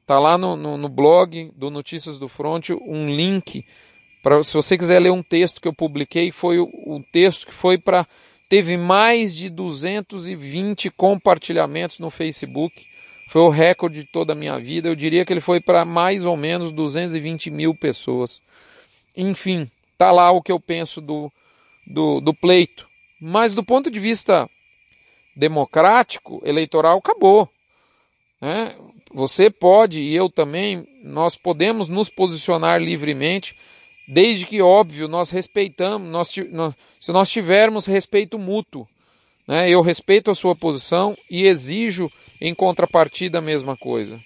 Tá 0.07 0.19
lá 0.19 0.37
no, 0.37 0.57
no, 0.57 0.77
no 0.77 0.89
blog 0.89 1.51
do 1.57 1.71
Notícias 1.71 2.19
do 2.19 2.29
Front 2.29 2.71
um 2.71 3.09
link 3.09 3.65
para 4.25 4.43
se 4.43 4.55
você 4.55 4.79
quiser 4.79 5.01
ler 5.01 5.13
um 5.13 5.23
texto 5.23 5.61
que 5.61 5.69
eu 5.69 5.75
publiquei, 5.75 6.33
foi 6.33 6.59
o, 6.59 7.05
texto 7.13 7.47
que 7.47 7.53
foi 7.53 7.77
para 7.77 8.07
teve 8.49 8.75
mais 8.75 9.37
de 9.37 9.51
220 9.51 10.91
compartilhamentos 10.91 11.99
no 11.99 12.09
Facebook. 12.09 12.87
Foi 13.29 13.43
o 13.43 13.51
recorde 13.51 14.01
de 14.01 14.07
toda 14.07 14.33
a 14.33 14.37
minha 14.37 14.59
vida. 14.59 14.89
Eu 14.89 14.95
diria 14.95 15.27
que 15.27 15.33
ele 15.33 15.43
foi 15.43 15.61
para 15.61 15.85
mais 15.85 16.25
ou 16.25 16.39
menos 16.39 16.73
220 16.73 17.51
mil 17.51 17.75
pessoas. 17.75 18.41
Enfim, 19.15 19.71
tá 19.99 20.11
lá 20.11 20.31
o 20.31 20.41
que 20.41 20.53
eu 20.53 20.59
penso 20.59 21.03
do, 21.03 21.31
do, 21.87 22.19
do 22.21 22.33
pleito. 22.33 22.89
Mas 23.21 23.55
do 23.55 23.63
ponto 23.63 23.91
de 23.91 24.01
vista 24.01 24.49
democrático, 25.37 26.41
eleitoral, 26.47 26.97
acabou. 26.97 27.47
Né? 28.41 28.75
Você 29.15 29.49
pode 29.49 30.03
e 30.03 30.13
eu 30.13 30.29
também, 30.29 30.89
nós 31.01 31.37
podemos 31.37 31.89
nos 31.89 32.09
posicionar 32.09 32.83
livremente, 32.83 33.57
desde 34.09 34.45
que, 34.45 34.61
óbvio, 34.61 35.07
nós 35.07 35.31
respeitamos, 35.31 36.11
nós, 36.11 36.35
se 36.99 37.13
nós 37.13 37.31
tivermos 37.31 37.87
respeito 37.87 38.41
mútuo. 38.41 38.89
Né? 39.47 39.71
Eu 39.71 39.83
respeito 39.83 40.33
a 40.33 40.35
sua 40.35 40.57
posição 40.57 41.17
e 41.31 41.47
exijo 41.47 42.11
em 42.41 42.53
contrapartida 42.53 43.39
a 43.39 43.43
mesma 43.43 43.77
coisa. 43.77 44.21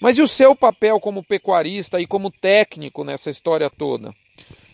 Mas 0.00 0.16
e 0.16 0.22
o 0.22 0.28
seu 0.28 0.56
papel 0.56 0.98
como 0.98 1.22
pecuarista 1.22 2.00
e 2.00 2.06
como 2.06 2.30
técnico 2.30 3.04
nessa 3.04 3.28
história 3.28 3.68
toda? 3.68 4.14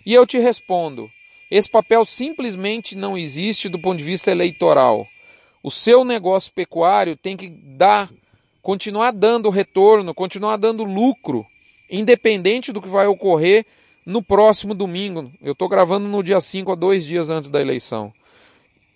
E 0.06 0.14
eu 0.14 0.25
te 0.25 0.38
respondo: 0.38 1.11
esse 1.50 1.68
papel 1.68 2.04
simplesmente 2.04 2.94
não 2.94 3.18
existe 3.18 3.68
do 3.68 3.80
ponto 3.80 3.99
de 3.99 4.04
vista 4.04 4.30
eleitoral. 4.30 5.08
O 5.61 5.73
seu 5.73 6.04
negócio 6.04 6.52
pecuário 6.52 7.16
tem 7.16 7.37
que 7.37 7.49
dar 7.49 8.08
continuar 8.66 9.12
dando 9.12 9.49
retorno, 9.49 10.12
continuar 10.12 10.56
dando 10.56 10.82
lucro, 10.82 11.46
independente 11.88 12.73
do 12.73 12.82
que 12.82 12.88
vai 12.88 13.06
ocorrer 13.06 13.64
no 14.04 14.20
próximo 14.20 14.75
domingo. 14.75 15.30
Eu 15.40 15.52
estou 15.52 15.68
gravando 15.68 16.08
no 16.08 16.20
dia 16.20 16.40
5, 16.40 16.73
a 16.73 16.75
dois 16.75 17.06
dias 17.06 17.30
antes 17.30 17.49
da 17.49 17.61
eleição. 17.61 18.12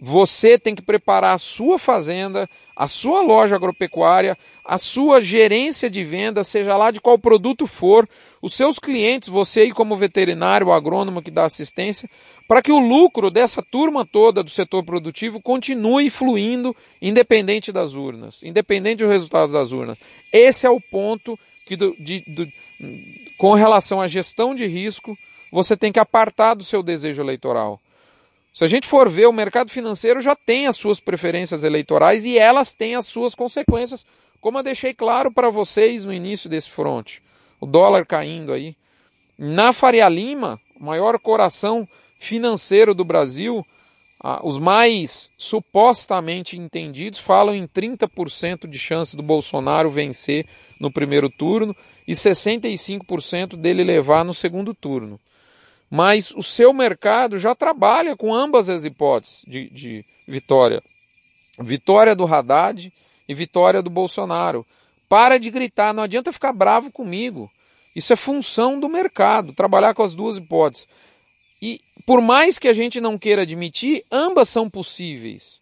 Você 0.01 0.59
tem 0.59 0.75
que 0.75 0.83
preparar 0.83 1.37
a 1.37 1.39
sua 1.39 1.79
fazenda, 1.79 2.51
a 2.75 2.89
sua 2.89 3.21
loja 3.21 3.55
agropecuária, 3.55 4.37
a 4.65 4.77
sua 4.77 5.21
gerência 5.21 5.89
de 5.89 6.03
venda, 6.03 6.43
seja 6.43 6.77
lá 6.77 6.91
de 6.91 7.01
qual 7.01 7.17
produto 7.17 7.65
for, 7.65 8.09
os 8.43 8.55
seus 8.55 8.79
clientes, 8.79 9.29
você 9.29 9.61
aí 9.63 9.73
como 9.73 9.97
veterinário, 9.97 10.73
agrônomo 10.73 11.21
que 11.21 11.31
dá 11.31 11.45
assistência, 11.45 12.09
para 12.49 12.63
que 12.63 12.73
o 12.73 12.79
lucro 12.79 13.31
dessa 13.31 13.63
turma 13.63 14.07
toda 14.07 14.43
do 14.43 14.51
setor 14.51 14.83
produtivo 14.83 15.41
continue 15.43 16.09
fluindo 16.09 16.75
independente 17.03 17.71
das 17.71 17.95
urnas, 17.95 18.43
independente 18.43 19.05
do 19.05 19.11
resultado 19.11 19.53
das 19.53 19.73
urnas. 19.73 19.99
Esse 20.33 20.67
é 20.67 20.71
o 20.71 20.81
ponto 20.81 21.39
que 21.67 21.77
do, 21.77 21.95
de, 22.01 22.25
do, 22.27 22.51
com 23.37 23.53
relação 23.53 24.01
à 24.01 24.09
gestão 24.09 24.55
de 24.55 24.67
risco, 24.67 25.17
você 25.53 25.77
tem 25.77 25.93
que 25.93 26.01
apartar 26.01 26.55
do 26.55 26.65
seu 26.65 26.83
desejo 26.83 27.23
eleitoral. 27.23 27.79
Se 28.55 28.65
a 28.65 28.67
gente 28.67 28.87
for 28.87 29.09
ver, 29.09 29.27
o 29.27 29.33
mercado 29.33 29.71
financeiro 29.71 30.21
já 30.21 30.35
tem 30.35 30.67
as 30.67 30.77
suas 30.77 30.99
preferências 30.99 31.63
eleitorais 31.63 32.25
e 32.25 32.39
elas 32.39 32.75
têm 32.75 32.97
as 32.97 33.07
suas 33.07 33.35
consequências, 33.35 34.05
como 34.41 34.59
eu 34.59 34.63
deixei 34.63 34.95
claro 34.95 35.31
para 35.31 35.51
vocês 35.51 36.05
no 36.05 36.13
início 36.13 36.49
desse 36.49 36.71
fronte 36.71 37.23
o 37.61 37.67
dólar 37.67 38.07
caindo 38.07 38.53
aí. 38.53 38.75
Na 39.39 39.73
Faria 39.73 40.09
Lima, 40.09 40.61
maior 40.79 41.19
coração 41.19 41.89
financeiro 42.19 42.95
do 42.95 43.05
Brasil, 43.05 43.65
os 44.43 44.59
mais 44.59 45.31
supostamente 45.39 46.59
entendidos 46.59 47.19
falam 47.19 47.55
em 47.55 47.67
30% 47.67 48.69
de 48.69 48.79
chance 48.79 49.17
do 49.17 49.23
Bolsonaro 49.23 49.91
vencer 49.91 50.47
no 50.79 50.91
primeiro 50.91 51.31
turno 51.31 51.75
e 52.07 52.13
65% 52.13 53.57
dele 53.57 53.83
levar 53.83 54.25
no 54.25 54.35
segundo 54.35 54.75
turno. 54.75 55.19
Mas 55.91 56.31
o 56.33 56.43
seu 56.43 56.73
mercado 56.73 57.39
já 57.39 57.55
trabalha 57.55 58.17
com 58.17 58.35
ambas 58.35 58.69
as 58.69 58.85
hipóteses 58.85 59.45
de, 59.47 59.71
de 59.71 60.05
vitória. 60.29 60.83
Vitória 61.59 62.15
do 62.15 62.25
Haddad 62.25 62.93
e 63.29 63.35
vitória 63.35 63.83
do 63.83 63.91
Bolsonaro. 63.91 64.67
Para 65.11 65.39
de 65.39 65.51
gritar, 65.51 65.93
não 65.93 66.05
adianta 66.05 66.33
ficar 66.33 66.53
bravo 66.53 66.93
comigo. 66.93 67.51
Isso 67.97 68.13
é 68.13 68.17
função 68.17 68.79
do 68.79 68.89
mercado, 68.89 69.53
trabalhar 69.53 69.93
com 69.93 70.05
as 70.05 70.15
duas 70.15 70.37
hipóteses. 70.37 70.87
E 71.61 71.81
por 72.07 72.21
mais 72.21 72.61
que 72.61 72.69
a 72.69 72.73
gente 72.73 73.01
não 73.01 73.19
queira 73.19 73.43
admitir, 73.43 74.05
ambas 74.09 74.49
são 74.49 74.71
possíveis. 74.71 75.61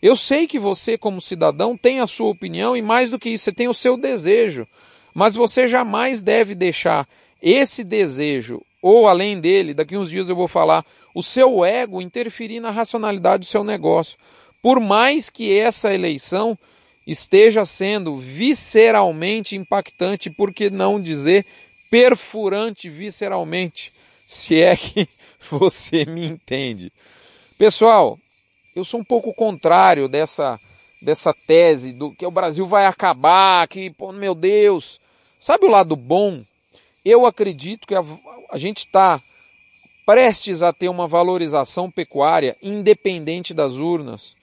Eu 0.00 0.16
sei 0.16 0.46
que 0.46 0.58
você, 0.58 0.96
como 0.96 1.20
cidadão, 1.20 1.76
tem 1.76 2.00
a 2.00 2.06
sua 2.06 2.30
opinião 2.30 2.74
e 2.74 2.80
mais 2.80 3.10
do 3.10 3.18
que 3.18 3.28
isso, 3.28 3.44
você 3.44 3.52
tem 3.52 3.68
o 3.68 3.74
seu 3.74 3.98
desejo. 3.98 4.66
Mas 5.14 5.34
você 5.34 5.68
jamais 5.68 6.22
deve 6.22 6.54
deixar 6.54 7.06
esse 7.42 7.84
desejo, 7.84 8.62
ou 8.80 9.06
além 9.06 9.38
dele, 9.38 9.74
daqui 9.74 9.94
uns 9.94 10.08
dias 10.08 10.30
eu 10.30 10.36
vou 10.36 10.48
falar, 10.48 10.86
o 11.14 11.22
seu 11.22 11.62
ego 11.62 12.00
interferir 12.00 12.60
na 12.60 12.70
racionalidade 12.70 13.40
do 13.40 13.46
seu 13.46 13.62
negócio. 13.62 14.16
Por 14.62 14.80
mais 14.80 15.28
que 15.28 15.52
essa 15.52 15.92
eleição 15.92 16.58
esteja 17.06 17.64
sendo 17.64 18.16
visceralmente 18.16 19.56
impactante, 19.56 20.28
por 20.28 20.52
que 20.52 20.70
não 20.70 21.00
dizer 21.00 21.46
perfurante 21.90 22.90
visceralmente, 22.90 23.92
se 24.26 24.60
é 24.60 24.76
que 24.76 25.08
você 25.50 26.04
me 26.04 26.26
entende. 26.26 26.92
Pessoal, 27.56 28.18
eu 28.74 28.84
sou 28.84 29.00
um 29.00 29.04
pouco 29.04 29.32
contrário 29.32 30.08
dessa 30.08 30.60
dessa 31.00 31.32
tese 31.32 31.92
do 31.92 32.10
que 32.12 32.26
o 32.26 32.30
Brasil 32.30 32.66
vai 32.66 32.86
acabar, 32.86 33.68
que, 33.68 33.90
pô, 33.90 34.12
meu 34.12 34.34
Deus. 34.34 35.00
Sabe 35.38 35.66
o 35.66 35.70
lado 35.70 35.94
bom? 35.94 36.42
Eu 37.04 37.26
acredito 37.26 37.86
que 37.86 37.94
a, 37.94 38.02
a 38.50 38.58
gente 38.58 38.78
está 38.78 39.22
prestes 40.04 40.62
a 40.62 40.72
ter 40.72 40.88
uma 40.88 41.08
valorização 41.08 41.90
pecuária 41.90 42.56
independente 42.62 43.52
das 43.52 43.72
urnas. 43.72 44.35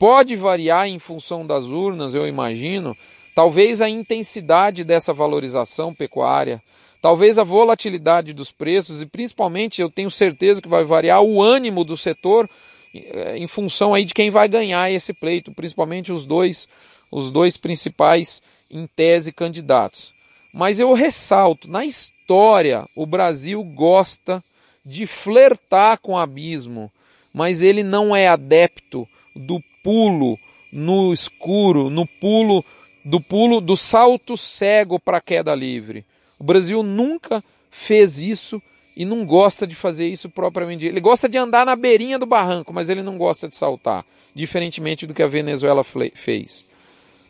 Pode 0.00 0.34
variar 0.34 0.88
em 0.88 0.98
função 0.98 1.46
das 1.46 1.66
urnas, 1.66 2.14
eu 2.14 2.26
imagino, 2.26 2.96
talvez 3.34 3.82
a 3.82 3.88
intensidade 3.90 4.82
dessa 4.82 5.12
valorização 5.12 5.94
pecuária, 5.94 6.62
talvez 7.02 7.36
a 7.36 7.44
volatilidade 7.44 8.32
dos 8.32 8.50
preços. 8.50 9.02
E 9.02 9.06
principalmente 9.06 9.82
eu 9.82 9.90
tenho 9.90 10.10
certeza 10.10 10.62
que 10.62 10.70
vai 10.70 10.84
variar 10.84 11.20
o 11.20 11.42
ânimo 11.42 11.84
do 11.84 11.98
setor 11.98 12.48
eh, 12.94 13.36
em 13.36 13.46
função 13.46 13.92
aí 13.92 14.06
de 14.06 14.14
quem 14.14 14.30
vai 14.30 14.48
ganhar 14.48 14.90
esse 14.90 15.12
pleito, 15.12 15.52
principalmente 15.52 16.10
os 16.10 16.24
dois, 16.24 16.66
os 17.10 17.30
dois 17.30 17.58
principais 17.58 18.40
em 18.70 18.86
tese 18.86 19.34
candidatos. 19.34 20.14
Mas 20.50 20.80
eu 20.80 20.94
ressalto, 20.94 21.70
na 21.70 21.84
história 21.84 22.88
o 22.96 23.04
Brasil 23.04 23.62
gosta 23.62 24.42
de 24.82 25.06
flertar 25.06 25.98
com 25.98 26.12
o 26.12 26.18
abismo, 26.18 26.90
mas 27.34 27.60
ele 27.60 27.82
não 27.82 28.16
é 28.16 28.28
adepto 28.28 29.06
do 29.34 29.62
pulo 29.82 30.38
no 30.72 31.12
escuro, 31.12 31.90
no 31.90 32.06
pulo 32.06 32.64
do 33.04 33.20
pulo 33.20 33.60
do 33.60 33.76
salto 33.76 34.36
cego 34.36 35.00
para 35.00 35.18
a 35.18 35.20
queda 35.20 35.54
livre. 35.54 36.04
O 36.38 36.44
Brasil 36.44 36.82
nunca 36.82 37.42
fez 37.70 38.18
isso 38.18 38.62
e 38.96 39.04
não 39.04 39.24
gosta 39.24 39.66
de 39.66 39.74
fazer 39.74 40.08
isso 40.08 40.28
propriamente. 40.28 40.86
Ele 40.86 41.00
gosta 41.00 41.28
de 41.28 41.38
andar 41.38 41.64
na 41.64 41.76
beirinha 41.76 42.18
do 42.18 42.26
barranco, 42.26 42.72
mas 42.72 42.90
ele 42.90 43.02
não 43.02 43.16
gosta 43.16 43.48
de 43.48 43.56
saltar, 43.56 44.04
diferentemente 44.34 45.06
do 45.06 45.14
que 45.14 45.22
a 45.22 45.26
Venezuela 45.26 45.84
fez. 46.14 46.66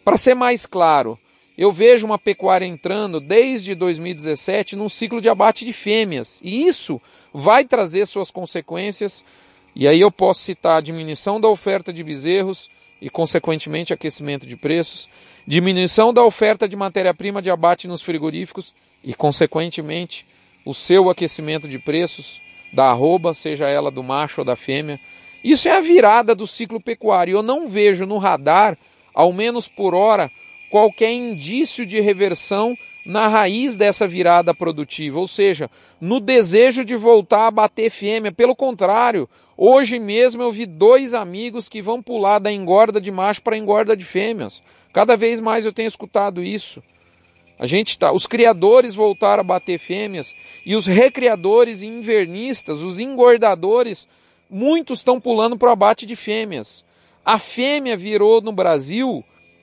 Para 0.05 0.17
ser 0.17 0.35
mais 0.35 0.67
claro, 0.67 1.19
eu 1.57 1.71
vejo 1.71 2.07
uma 2.07 2.19
pecuária 2.19 2.65
entrando 2.65 3.21
desde 3.21 3.75
2017 3.75 4.75
num 4.75 4.89
ciclo 4.89 5.21
de 5.21 5.29
abate 5.29 5.65
de 5.65 5.73
fêmeas, 5.73 6.41
e 6.43 6.67
isso 6.67 7.01
vai 7.33 7.65
trazer 7.65 8.07
suas 8.07 8.31
consequências. 8.31 9.25
E 9.81 9.89
aí 9.89 9.99
eu 9.99 10.11
posso 10.11 10.43
citar 10.43 10.77
a 10.77 10.81
diminuição 10.83 11.41
da 11.41 11.49
oferta 11.49 11.91
de 11.91 12.05
bezerros 12.05 12.69
e, 13.01 13.09
consequentemente, 13.09 13.95
aquecimento 13.95 14.47
de 14.47 14.55
preços, 14.55 15.09
diminuição 15.47 16.13
da 16.13 16.23
oferta 16.23 16.69
de 16.69 16.77
matéria-prima 16.77 17.41
de 17.41 17.51
abate 17.51 17.89
nos 17.89 18.03
frigoríficos 18.03 18.75
e, 19.03 19.15
consequentemente, 19.15 20.27
o 20.67 20.75
seu 20.75 21.09
aquecimento 21.09 21.67
de 21.67 21.79
preços 21.79 22.43
da 22.75 22.91
arroba, 22.91 23.33
seja 23.33 23.71
ela 23.71 23.91
do 23.91 24.03
macho 24.03 24.43
ou 24.43 24.45
da 24.45 24.55
fêmea. 24.55 25.01
Isso 25.43 25.67
é 25.67 25.73
a 25.73 25.81
virada 25.81 26.35
do 26.35 26.47
ciclo 26.47 26.79
pecuário. 26.79 27.33
Eu 27.33 27.43
não 27.43 27.67
vejo 27.67 28.05
no 28.05 28.19
radar, 28.19 28.77
ao 29.15 29.33
menos 29.33 29.67
por 29.67 29.95
hora, 29.95 30.31
qualquer 30.71 31.11
indício 31.11 31.87
de 31.87 31.99
reversão 32.01 32.77
na 33.07 33.29
raiz 33.29 33.79
dessa 33.79 34.07
virada 34.07 34.53
produtiva, 34.53 35.19
ou 35.19 35.27
seja, 35.27 35.71
no 35.99 36.21
desejo 36.21 36.85
de 36.85 36.97
voltar 36.97 37.47
a 37.47 37.51
bater 37.51 37.91
fêmea. 37.91 38.31
Pelo 38.31 38.55
contrário, 38.55 39.27
hoje 39.61 39.99
mesmo 39.99 40.43
eu 40.43 40.51
vi 40.51 40.65
dois 40.65 41.13
amigos 41.13 41.69
que 41.69 41.83
vão 41.83 42.03
pular 42.03 42.39
da 42.39 42.51
engorda 42.51 43.01
de 43.01 43.11
macho 43.11 43.43
para 43.43 43.57
engorda 43.57 43.97
de 43.97 44.05
fêmeas. 44.05 44.63
Cada 44.93 45.17
vez 45.17 45.41
mais 45.41 45.67
eu 45.67 45.73
tenho 45.73 45.89
escutado 45.89 46.43
isso. 46.43 46.83
A 47.59 47.67
gente 47.67 47.99
tá, 47.99 48.11
os 48.11 48.27
criadores 48.27 48.95
voltaram 48.95 49.43
a 49.43 49.45
bater 49.45 49.79
fêmeas 49.79 50.35
e 50.65 50.75
os 50.75 50.87
recriadores 50.87 51.83
e 51.83 51.87
invernistas, 51.87 52.81
os 52.81 52.99
engordadores, 52.99 54.09
muitos 54.49 55.01
estão 55.01 55.21
pulando 55.21 55.59
para 55.59 55.69
o 55.69 55.73
abate 55.73 56.07
de 56.07 56.17
fêmeas. 56.17 56.85
A 57.23 57.39
fêmea 57.39 57.99
virou 57.99 58.41
no 58.41 58.51
Brasil 58.51 59.23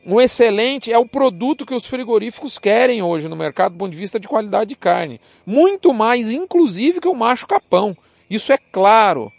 um 0.09 0.21
excelente 0.21 0.89
é 0.89 0.97
o 0.97 1.05
produto 1.05 1.65
que 1.65 1.75
os 1.75 1.85
frigoríficos 1.85 2.57
querem 2.57 3.01
hoje 3.01 3.27
no 3.27 3.35
mercado 3.35 3.73
do 3.73 3.77
ponto 3.77 3.91
de 3.91 3.97
vista 3.97 4.17
de 4.17 4.25
qualidade 4.25 4.69
de 4.69 4.77
carne. 4.77 5.19
Muito 5.45 5.93
mais, 5.93 6.31
inclusive, 6.31 7.01
que 7.01 7.09
o 7.09 7.13
macho 7.13 7.45
capão. 7.45 7.95
Isso 8.29 8.53
é 8.53 8.57
claro. 8.57 9.33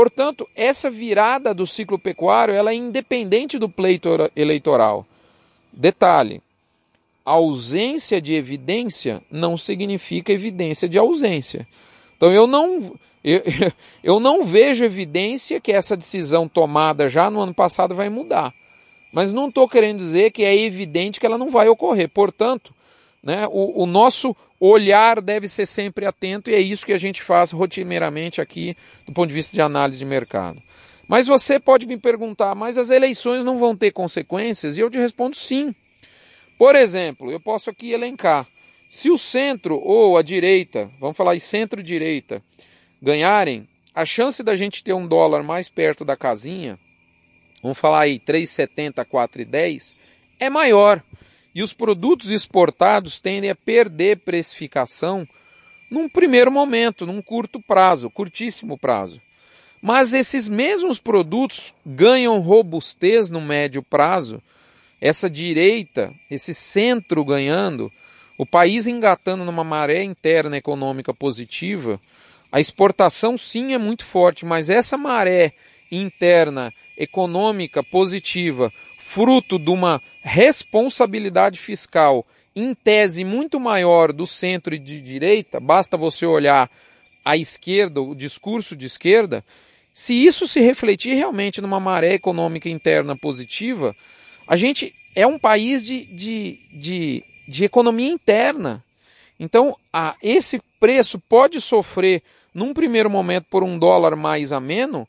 Portanto, 0.00 0.48
essa 0.56 0.90
virada 0.90 1.52
do 1.52 1.66
ciclo 1.66 1.98
pecuário 1.98 2.54
ela 2.54 2.70
é 2.70 2.74
independente 2.74 3.58
do 3.58 3.68
pleito 3.68 4.08
eleitoral. 4.34 5.04
Detalhe: 5.70 6.40
ausência 7.22 8.18
de 8.18 8.32
evidência 8.32 9.22
não 9.30 9.58
significa 9.58 10.32
evidência 10.32 10.88
de 10.88 10.96
ausência. 10.96 11.68
Então 12.16 12.32
eu 12.32 12.46
não, 12.46 12.94
eu, 13.22 13.42
eu 14.02 14.18
não 14.18 14.42
vejo 14.42 14.86
evidência 14.86 15.60
que 15.60 15.70
essa 15.70 15.94
decisão 15.94 16.48
tomada 16.48 17.06
já 17.06 17.30
no 17.30 17.38
ano 17.38 17.52
passado 17.52 17.94
vai 17.94 18.08
mudar. 18.08 18.54
Mas 19.12 19.34
não 19.34 19.48
estou 19.48 19.68
querendo 19.68 19.98
dizer 19.98 20.30
que 20.30 20.44
é 20.44 20.56
evidente 20.56 21.20
que 21.20 21.26
ela 21.26 21.36
não 21.36 21.50
vai 21.50 21.68
ocorrer. 21.68 22.08
Portanto, 22.08 22.74
né, 23.22 23.46
o, 23.48 23.82
o, 23.82 23.84
nosso 23.84 24.34
olhar 24.60 25.20
deve 25.20 25.48
ser 25.48 25.66
sempre 25.66 26.04
atento 26.04 26.50
e 26.50 26.54
é 26.54 26.60
isso 26.60 26.84
que 26.84 26.92
a 26.92 26.98
gente 26.98 27.22
faz 27.22 27.50
rotineiramente 27.50 28.40
aqui 28.40 28.76
do 29.06 29.12
ponto 29.12 29.28
de 29.28 29.34
vista 29.34 29.54
de 29.54 29.62
análise 29.62 29.98
de 29.98 30.04
mercado. 30.04 30.62
Mas 31.08 31.26
você 31.26 31.58
pode 31.58 31.86
me 31.86 31.96
perguntar, 31.96 32.54
mas 32.54 32.78
as 32.78 32.90
eleições 32.90 33.42
não 33.42 33.58
vão 33.58 33.74
ter 33.74 33.90
consequências? 33.90 34.76
E 34.76 34.80
eu 34.80 34.90
te 34.90 34.98
respondo 34.98 35.34
sim. 35.34 35.74
Por 36.58 36.76
exemplo, 36.76 37.32
eu 37.32 37.40
posso 37.40 37.70
aqui 37.70 37.90
elencar. 37.90 38.46
Se 38.88 39.10
o 39.10 39.18
centro 39.18 39.80
ou 39.82 40.16
a 40.18 40.22
direita, 40.22 40.90
vamos 41.00 41.16
falar 41.16 41.34
em 41.34 41.40
centro-direita, 41.40 42.42
ganharem, 43.00 43.66
a 43.94 44.04
chance 44.04 44.42
da 44.42 44.54
gente 44.54 44.84
ter 44.84 44.92
um 44.92 45.06
dólar 45.06 45.42
mais 45.42 45.68
perto 45.68 46.04
da 46.04 46.16
casinha 46.16 46.78
vamos 47.62 47.78
falar 47.78 48.00
aí 48.00 48.18
3,70 48.18 49.04
4,10, 49.04 49.94
é 50.38 50.48
maior. 50.50 51.02
E 51.54 51.62
os 51.62 51.72
produtos 51.72 52.30
exportados 52.30 53.20
tendem 53.20 53.50
a 53.50 53.54
perder 53.54 54.18
precificação 54.18 55.26
num 55.90 56.08
primeiro 56.08 56.50
momento, 56.50 57.06
num 57.06 57.20
curto 57.20 57.60
prazo, 57.60 58.08
curtíssimo 58.08 58.78
prazo. 58.78 59.20
Mas 59.82 60.12
esses 60.12 60.48
mesmos 60.48 61.00
produtos 61.00 61.74
ganham 61.84 62.38
robustez 62.40 63.30
no 63.30 63.40
médio 63.40 63.82
prazo, 63.82 64.40
essa 65.00 65.28
direita, 65.28 66.12
esse 66.30 66.54
centro 66.54 67.24
ganhando, 67.24 67.90
o 68.36 68.46
país 68.46 68.86
engatando 68.86 69.44
numa 69.44 69.64
maré 69.64 70.02
interna 70.02 70.56
econômica 70.56 71.12
positiva, 71.12 72.00
a 72.52 72.60
exportação 72.60 73.38
sim 73.38 73.72
é 73.72 73.78
muito 73.78 74.04
forte, 74.04 74.44
mas 74.44 74.68
essa 74.68 74.96
maré 74.96 75.52
interna 75.90 76.72
econômica 76.96 77.82
positiva, 77.82 78.72
fruto 79.12 79.58
de 79.58 79.70
uma 79.70 80.00
responsabilidade 80.22 81.58
fiscal 81.58 82.24
em 82.54 82.72
tese 82.72 83.24
muito 83.24 83.58
maior 83.58 84.12
do 84.12 84.24
centro 84.24 84.72
e 84.72 84.78
de 84.78 85.00
direita, 85.00 85.58
basta 85.58 85.96
você 85.96 86.24
olhar 86.24 86.70
a 87.24 87.36
esquerda, 87.36 88.00
o 88.00 88.14
discurso 88.14 88.76
de 88.76 88.86
esquerda, 88.86 89.44
se 89.92 90.14
isso 90.14 90.46
se 90.46 90.60
refletir 90.60 91.16
realmente 91.16 91.60
numa 91.60 91.80
maré 91.80 92.14
econômica 92.14 92.68
interna 92.68 93.16
positiva, 93.16 93.96
a 94.46 94.54
gente 94.54 94.94
é 95.12 95.26
um 95.26 95.40
país 95.40 95.84
de, 95.84 96.04
de, 96.04 96.60
de, 96.72 97.24
de 97.48 97.64
economia 97.64 98.08
interna. 98.08 98.84
Então, 99.40 99.76
a, 99.92 100.14
esse 100.22 100.62
preço 100.78 101.18
pode 101.18 101.60
sofrer, 101.60 102.22
num 102.54 102.72
primeiro 102.72 103.10
momento, 103.10 103.46
por 103.50 103.64
um 103.64 103.76
dólar 103.76 104.14
mais 104.14 104.52
ameno, 104.52 105.04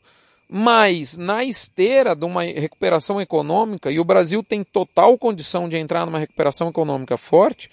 mas 0.53 1.17
na 1.17 1.45
esteira 1.45 2.13
de 2.13 2.25
uma 2.25 2.43
recuperação 2.43 3.21
econômica, 3.21 3.89
e 3.89 4.01
o 4.01 4.03
Brasil 4.03 4.43
tem 4.43 4.65
total 4.65 5.17
condição 5.17 5.69
de 5.69 5.77
entrar 5.77 6.05
numa 6.05 6.19
recuperação 6.19 6.67
econômica 6.67 7.15
forte, 7.17 7.71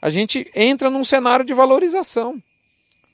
a 0.00 0.08
gente 0.08 0.50
entra 0.54 0.88
num 0.88 1.04
cenário 1.04 1.44
de 1.44 1.52
valorização, 1.52 2.42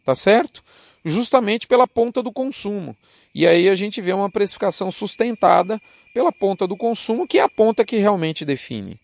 tá 0.04 0.14
certo? 0.14 0.62
Justamente 1.04 1.66
pela 1.66 1.88
ponta 1.88 2.22
do 2.22 2.30
consumo. 2.30 2.96
E 3.34 3.48
aí 3.48 3.68
a 3.68 3.74
gente 3.74 4.00
vê 4.00 4.12
uma 4.12 4.30
precificação 4.30 4.92
sustentada 4.92 5.82
pela 6.14 6.30
ponta 6.30 6.64
do 6.64 6.76
consumo, 6.76 7.26
que 7.26 7.40
é 7.40 7.42
a 7.42 7.48
ponta 7.48 7.84
que 7.84 7.96
realmente 7.96 8.44
define. 8.44 8.96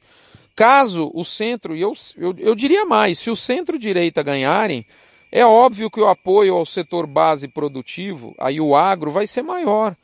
Caso 0.55 1.11
o 1.14 1.25
centro, 1.25 1.75
e 1.75 1.81
eu, 1.81 1.92
eu, 2.16 2.33
eu 2.38 2.55
diria 2.55 2.85
mais, 2.85 3.19
se 3.19 3.29
o 3.29 3.35
centro-direita 3.35 4.23
ganharem, 4.23 4.87
é 5.30 5.44
óbvio 5.44 5.90
que 5.90 6.00
o 6.00 6.06
apoio 6.06 6.54
ao 6.54 6.64
setor 6.64 7.06
base 7.06 7.48
produtivo, 7.48 8.34
aí 8.38 8.60
o 8.60 8.76
agro, 8.76 9.10
vai 9.10 9.26
ser 9.26 9.42
maior. 9.42 9.96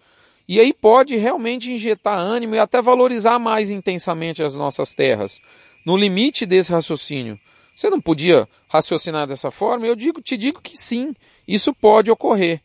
E 0.49 0.61
aí 0.61 0.73
pode 0.73 1.17
realmente 1.17 1.73
injetar 1.73 2.19
ânimo 2.19 2.55
e 2.55 2.59
até 2.59 2.83
valorizar 2.83 3.39
mais 3.39 3.71
intensamente 3.71 4.43
as 4.43 4.55
nossas 4.55 4.95
terras. 4.95 5.41
No 5.85 5.97
limite 5.97 6.45
desse 6.45 6.73
raciocínio. 6.73 7.39
Você 7.75 7.89
não 7.89 8.01
podia 8.01 8.49
raciocinar 8.69 9.27
dessa 9.27 9.51
forma? 9.51 9.87
Eu 9.87 9.97
digo, 9.97 10.21
te 10.21 10.37
digo 10.37 10.61
que 10.61 10.77
sim, 10.77 11.15
isso 11.49 11.73
pode 11.73 12.11
ocorrer. 12.11 12.61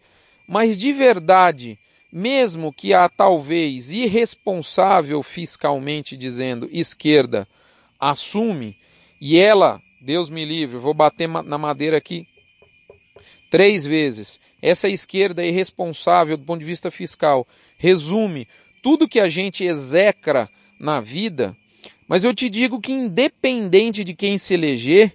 Mas 0.48 0.78
de 0.78 0.92
verdade, 0.92 1.80
mesmo 2.12 2.74
que 2.74 2.94
a 2.94 3.08
talvez 3.08 3.92
irresponsável 3.92 5.22
fiscalmente 5.24 6.18
dizendo 6.18 6.70
esquerda 6.72 7.48
assume 8.00 8.78
e 9.20 9.38
ela, 9.38 9.82
Deus 10.02 10.30
me 10.30 10.46
livre, 10.46 10.78
vou 10.78 10.94
bater 10.94 11.28
na 11.28 11.58
madeira 11.58 11.98
aqui, 11.98 12.28
três 13.50 13.86
vezes. 13.86 14.40
Essa 14.62 14.90
esquerda 14.90 15.44
é 15.44 15.48
irresponsável 15.48 16.38
do 16.38 16.44
ponto 16.44 16.60
de 16.60 16.66
vista 16.66 16.90
fiscal 16.90 17.48
resume 17.78 18.48
tudo 18.82 19.08
que 19.08 19.20
a 19.20 19.30
gente 19.30 19.64
execra 19.64 20.50
na 20.80 21.00
vida, 21.00 21.56
mas 22.08 22.24
eu 22.24 22.34
te 22.34 22.50
digo 22.50 22.80
que 22.80 22.92
independente 22.92 24.04
de 24.04 24.14
quem 24.14 24.38
se 24.38 24.54
eleger, 24.54 25.14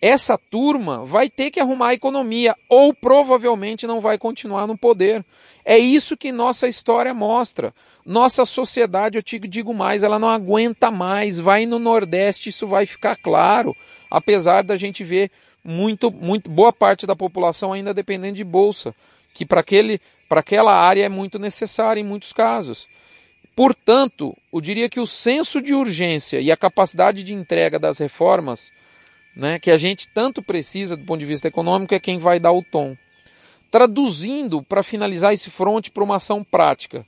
essa 0.00 0.36
turma 0.36 1.04
vai 1.04 1.30
ter 1.30 1.50
que 1.50 1.58
arrumar 1.58 1.88
a 1.88 1.94
economia 1.94 2.54
ou 2.68 2.92
provavelmente 2.92 3.86
não 3.86 4.00
vai 4.00 4.18
continuar 4.18 4.66
no 4.66 4.76
poder. 4.76 5.24
É 5.64 5.78
isso 5.78 6.16
que 6.16 6.30
nossa 6.30 6.68
história 6.68 7.14
mostra. 7.14 7.74
Nossa 8.04 8.44
sociedade, 8.44 9.16
eu 9.16 9.22
te 9.22 9.38
digo 9.38 9.72
mais, 9.72 10.02
ela 10.02 10.18
não 10.18 10.28
aguenta 10.28 10.90
mais. 10.90 11.40
Vai 11.40 11.64
no 11.64 11.78
Nordeste, 11.78 12.50
isso 12.50 12.66
vai 12.66 12.84
ficar 12.84 13.16
claro. 13.16 13.74
Apesar 14.10 14.62
da 14.62 14.76
gente 14.76 15.02
ver 15.02 15.30
muito, 15.64 16.10
muito 16.10 16.50
boa 16.50 16.72
parte 16.72 17.06
da 17.06 17.16
população 17.16 17.72
ainda 17.72 17.94
dependendo 17.94 18.36
de 18.36 18.44
bolsa, 18.44 18.94
que 19.32 19.46
para 19.46 19.60
aquele, 19.60 20.00
para 20.28 20.40
aquela 20.40 20.74
área 20.74 21.04
é 21.04 21.08
muito 21.08 21.38
necessária 21.38 22.00
em 22.00 22.04
muitos 22.04 22.32
casos. 22.32 22.86
Portanto, 23.56 24.36
eu 24.52 24.60
diria 24.60 24.88
que 24.88 25.00
o 25.00 25.06
senso 25.06 25.62
de 25.62 25.72
urgência 25.72 26.40
e 26.40 26.50
a 26.50 26.56
capacidade 26.56 27.22
de 27.22 27.32
entrega 27.32 27.78
das 27.78 27.98
reformas, 27.98 28.72
né, 29.34 29.58
que 29.58 29.70
a 29.70 29.76
gente 29.76 30.08
tanto 30.08 30.42
precisa 30.42 30.96
do 30.96 31.04
ponto 31.04 31.20
de 31.20 31.26
vista 31.26 31.48
econômico, 31.48 31.94
é 31.94 32.00
quem 32.00 32.18
vai 32.18 32.40
dar 32.40 32.52
o 32.52 32.62
tom. 32.62 32.96
Traduzindo, 33.70 34.62
para 34.62 34.82
finalizar 34.82 35.32
esse 35.32 35.50
fronte 35.50 35.90
para 35.90 36.04
uma 36.04 36.16
ação 36.16 36.44
prática. 36.44 37.06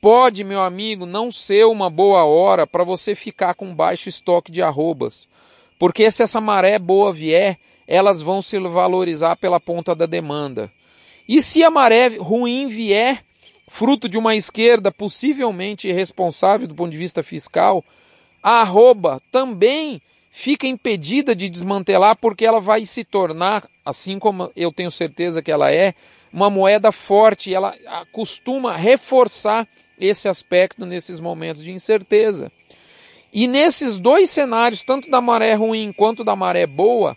Pode, 0.00 0.44
meu 0.44 0.60
amigo, 0.60 1.06
não 1.06 1.32
ser 1.32 1.64
uma 1.64 1.88
boa 1.88 2.24
hora 2.24 2.66
para 2.66 2.84
você 2.84 3.14
ficar 3.14 3.54
com 3.54 3.74
baixo 3.74 4.08
estoque 4.08 4.52
de 4.52 4.60
arrobas. 4.60 5.26
Porque 5.78 6.10
se 6.10 6.22
essa 6.22 6.40
maré 6.42 6.78
boa 6.78 7.12
vier, 7.12 7.58
elas 7.86 8.22
vão 8.22 8.40
se 8.40 8.58
valorizar 8.58 9.36
pela 9.36 9.60
ponta 9.60 9.94
da 9.94 10.06
demanda. 10.06 10.70
E 11.28 11.40
se 11.40 11.62
a 11.62 11.70
maré 11.70 12.08
ruim 12.08 12.68
vier, 12.68 13.24
fruto 13.68 14.08
de 14.08 14.18
uma 14.18 14.36
esquerda 14.36 14.92
possivelmente 14.92 15.88
irresponsável 15.88 16.68
do 16.68 16.74
ponto 16.74 16.92
de 16.92 16.98
vista 16.98 17.22
fiscal, 17.22 17.84
a 18.42 18.60
arroba 18.60 19.20
também 19.30 20.02
fica 20.30 20.66
impedida 20.66 21.34
de 21.34 21.48
desmantelar 21.48 22.16
porque 22.16 22.44
ela 22.44 22.60
vai 22.60 22.84
se 22.84 23.04
tornar, 23.04 23.68
assim 23.84 24.18
como 24.18 24.50
eu 24.54 24.72
tenho 24.72 24.90
certeza 24.90 25.40
que 25.40 25.50
ela 25.50 25.72
é, 25.72 25.94
uma 26.32 26.50
moeda 26.50 26.90
forte 26.90 27.54
ela 27.54 27.74
costuma 28.12 28.76
reforçar 28.76 29.68
esse 29.98 30.28
aspecto 30.28 30.84
nesses 30.84 31.20
momentos 31.20 31.62
de 31.62 31.70
incerteza. 31.70 32.50
E 33.32 33.46
nesses 33.46 33.96
dois 33.96 34.30
cenários, 34.30 34.82
tanto 34.82 35.08
da 35.08 35.20
maré 35.20 35.54
ruim 35.54 35.92
quanto 35.92 36.22
da 36.22 36.36
maré 36.36 36.66
boa, 36.66 37.16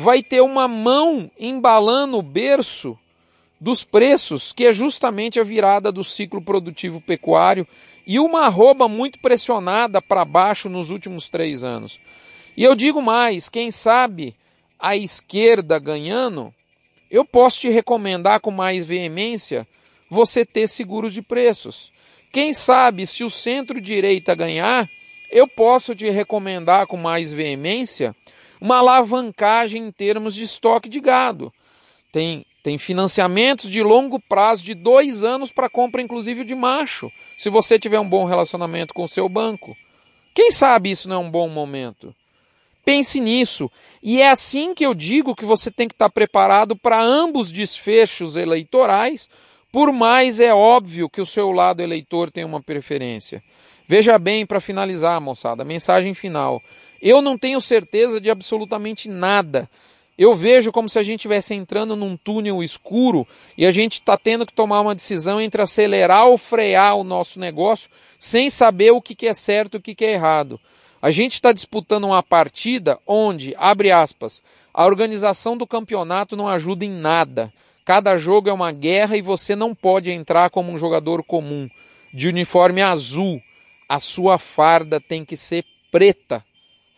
vai 0.00 0.22
ter 0.22 0.40
uma 0.40 0.68
mão 0.68 1.28
embalando 1.36 2.18
o 2.18 2.22
berço 2.22 2.96
dos 3.60 3.82
preços, 3.82 4.52
que 4.52 4.64
é 4.64 4.72
justamente 4.72 5.40
a 5.40 5.42
virada 5.42 5.90
do 5.90 6.04
ciclo 6.04 6.40
produtivo 6.40 7.00
pecuário, 7.00 7.66
e 8.06 8.20
uma 8.20 8.42
arroba 8.42 8.86
muito 8.86 9.18
pressionada 9.18 10.00
para 10.00 10.24
baixo 10.24 10.68
nos 10.68 10.92
últimos 10.92 11.28
três 11.28 11.64
anos. 11.64 11.98
E 12.56 12.62
eu 12.62 12.76
digo 12.76 13.02
mais: 13.02 13.48
quem 13.48 13.72
sabe 13.72 14.36
a 14.78 14.96
esquerda 14.96 15.80
ganhando, 15.80 16.54
eu 17.10 17.24
posso 17.24 17.62
te 17.62 17.68
recomendar 17.68 18.38
com 18.38 18.52
mais 18.52 18.84
veemência 18.84 19.66
você 20.08 20.46
ter 20.46 20.68
seguros 20.68 21.12
de 21.12 21.22
preços. 21.22 21.92
Quem 22.30 22.52
sabe 22.52 23.04
se 23.04 23.24
o 23.24 23.30
centro-direita 23.30 24.32
ganhar, 24.36 24.88
eu 25.28 25.48
posso 25.48 25.92
te 25.92 26.08
recomendar 26.08 26.86
com 26.86 26.96
mais 26.96 27.32
veemência 27.32 28.14
uma 28.60 28.78
alavancagem 28.78 29.86
em 29.86 29.90
termos 29.92 30.34
de 30.34 30.44
estoque 30.44 30.88
de 30.88 31.00
gado. 31.00 31.52
Tem, 32.12 32.44
tem 32.62 32.78
financiamentos 32.78 33.70
de 33.70 33.82
longo 33.82 34.20
prazo, 34.20 34.64
de 34.64 34.74
dois 34.74 35.24
anos 35.24 35.52
para 35.52 35.68
compra, 35.68 36.02
inclusive 36.02 36.44
de 36.44 36.54
macho, 36.54 37.10
se 37.36 37.50
você 37.50 37.78
tiver 37.78 38.00
um 38.00 38.08
bom 38.08 38.24
relacionamento 38.24 38.94
com 38.94 39.04
o 39.04 39.08
seu 39.08 39.28
banco. 39.28 39.76
Quem 40.34 40.50
sabe 40.50 40.90
isso 40.90 41.08
não 41.08 41.16
é 41.16 41.18
um 41.18 41.30
bom 41.30 41.48
momento? 41.48 42.14
Pense 42.84 43.20
nisso. 43.20 43.70
E 44.02 44.20
é 44.20 44.30
assim 44.30 44.72
que 44.72 44.86
eu 44.86 44.94
digo 44.94 45.34
que 45.34 45.44
você 45.44 45.70
tem 45.70 45.86
que 45.86 45.94
estar 45.94 46.08
preparado 46.08 46.74
para 46.74 47.02
ambos 47.02 47.52
desfechos 47.52 48.36
eleitorais, 48.36 49.28
por 49.70 49.92
mais 49.92 50.40
é 50.40 50.54
óbvio 50.54 51.10
que 51.10 51.20
o 51.20 51.26
seu 51.26 51.52
lado 51.52 51.82
eleitor 51.82 52.30
tem 52.30 52.44
uma 52.44 52.62
preferência. 52.62 53.42
Veja 53.86 54.18
bem, 54.18 54.46
para 54.46 54.60
finalizar, 54.60 55.20
moçada, 55.20 55.64
mensagem 55.64 56.14
final. 56.14 56.62
Eu 57.00 57.22
não 57.22 57.38
tenho 57.38 57.60
certeza 57.60 58.20
de 58.20 58.30
absolutamente 58.30 59.08
nada. 59.08 59.68
Eu 60.18 60.34
vejo 60.34 60.72
como 60.72 60.88
se 60.88 60.98
a 60.98 61.02
gente 61.02 61.20
estivesse 61.20 61.54
entrando 61.54 61.94
num 61.94 62.16
túnel 62.16 62.60
escuro 62.60 63.26
e 63.56 63.64
a 63.64 63.70
gente 63.70 63.94
está 63.94 64.16
tendo 64.16 64.44
que 64.44 64.52
tomar 64.52 64.80
uma 64.80 64.94
decisão 64.94 65.40
entre 65.40 65.62
acelerar 65.62 66.26
ou 66.26 66.36
frear 66.36 66.96
o 66.96 67.04
nosso 67.04 67.38
negócio 67.38 67.88
sem 68.18 68.50
saber 68.50 68.90
o 68.90 69.00
que, 69.00 69.28
é 69.28 69.34
certo 69.34 69.74
e 69.74 69.78
o 69.78 69.80
que, 69.80 69.94
que 69.94 70.04
é 70.04 70.14
errado. 70.14 70.58
A 71.00 71.12
gente 71.12 71.34
está 71.34 71.52
disputando 71.52 72.06
uma 72.06 72.20
partida 72.20 72.98
onde, 73.06 73.54
abre 73.56 73.92
aspas, 73.92 74.42
a 74.74 74.84
organização 74.84 75.56
do 75.56 75.68
campeonato 75.68 76.36
não 76.36 76.48
ajuda 76.48 76.84
em 76.84 76.90
nada. 76.90 77.52
Cada 77.84 78.18
jogo 78.18 78.48
é 78.48 78.52
uma 78.52 78.72
guerra 78.72 79.16
e 79.16 79.22
você 79.22 79.54
não 79.54 79.72
pode 79.72 80.10
entrar 80.10 80.50
como 80.50 80.72
um 80.72 80.78
jogador 80.78 81.22
comum, 81.22 81.70
de 82.12 82.26
uniforme 82.26 82.82
azul. 82.82 83.40
A 83.88 84.00
sua 84.00 84.36
farda 84.36 85.00
tem 85.00 85.24
que 85.24 85.36
ser 85.36 85.64
preta. 85.92 86.44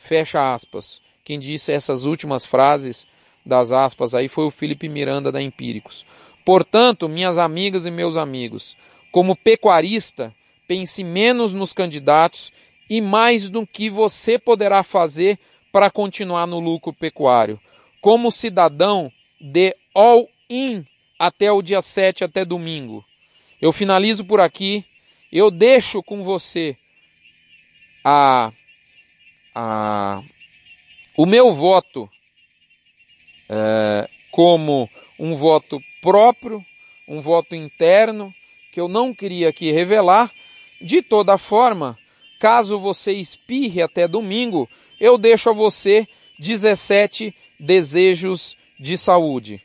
Fecha 0.00 0.52
aspas. 0.54 1.00
Quem 1.22 1.38
disse 1.38 1.70
essas 1.70 2.04
últimas 2.04 2.44
frases 2.44 3.06
das 3.46 3.70
aspas 3.70 4.14
aí 4.14 4.28
foi 4.28 4.44
o 4.44 4.50
Felipe 4.50 4.88
Miranda 4.88 5.30
da 5.30 5.40
Empíricos. 5.40 6.04
Portanto, 6.44 7.08
minhas 7.08 7.38
amigas 7.38 7.86
e 7.86 7.90
meus 7.90 8.16
amigos, 8.16 8.76
como 9.12 9.36
pecuarista, 9.36 10.34
pense 10.66 11.04
menos 11.04 11.52
nos 11.52 11.72
candidatos 11.72 12.50
e 12.88 13.00
mais 13.00 13.48
do 13.48 13.66
que 13.66 13.88
você 13.88 14.38
poderá 14.38 14.82
fazer 14.82 15.38
para 15.70 15.90
continuar 15.90 16.46
no 16.46 16.58
lucro 16.58 16.92
pecuário. 16.92 17.60
Como 18.00 18.32
cidadão, 18.32 19.12
dê 19.40 19.76
all 19.94 20.28
in 20.48 20.84
até 21.18 21.52
o 21.52 21.62
dia 21.62 21.82
7, 21.82 22.24
até 22.24 22.44
domingo. 22.44 23.04
Eu 23.60 23.72
finalizo 23.72 24.24
por 24.24 24.40
aqui. 24.40 24.84
Eu 25.30 25.50
deixo 25.50 26.02
com 26.02 26.22
você 26.22 26.76
a, 28.04 28.52
a, 29.61 30.23
o 31.16 31.27
meu 31.27 31.53
voto 31.53 32.09
é, 33.49 34.09
como 34.31 34.88
um 35.18 35.35
voto 35.35 35.81
próprio, 36.01 36.64
um 37.09 37.20
voto 37.20 37.55
interno, 37.55 38.33
que 38.73 38.81
eu 38.81 38.88
não 38.88 39.12
queria 39.14 39.49
aqui 39.49 39.70
revelar. 39.73 40.33
De 40.81 41.03
toda 41.03 41.37
forma, 41.37 41.99
Caso 42.40 42.79
você 42.79 43.12
espirre 43.12 43.83
até 43.83 44.09
domingo, 44.09 44.66
eu 44.99 45.18
deixo 45.18 45.51
a 45.51 45.53
você 45.53 46.09
17 46.38 47.35
desejos 47.61 48.57
de 48.79 48.96
saúde. 48.96 49.62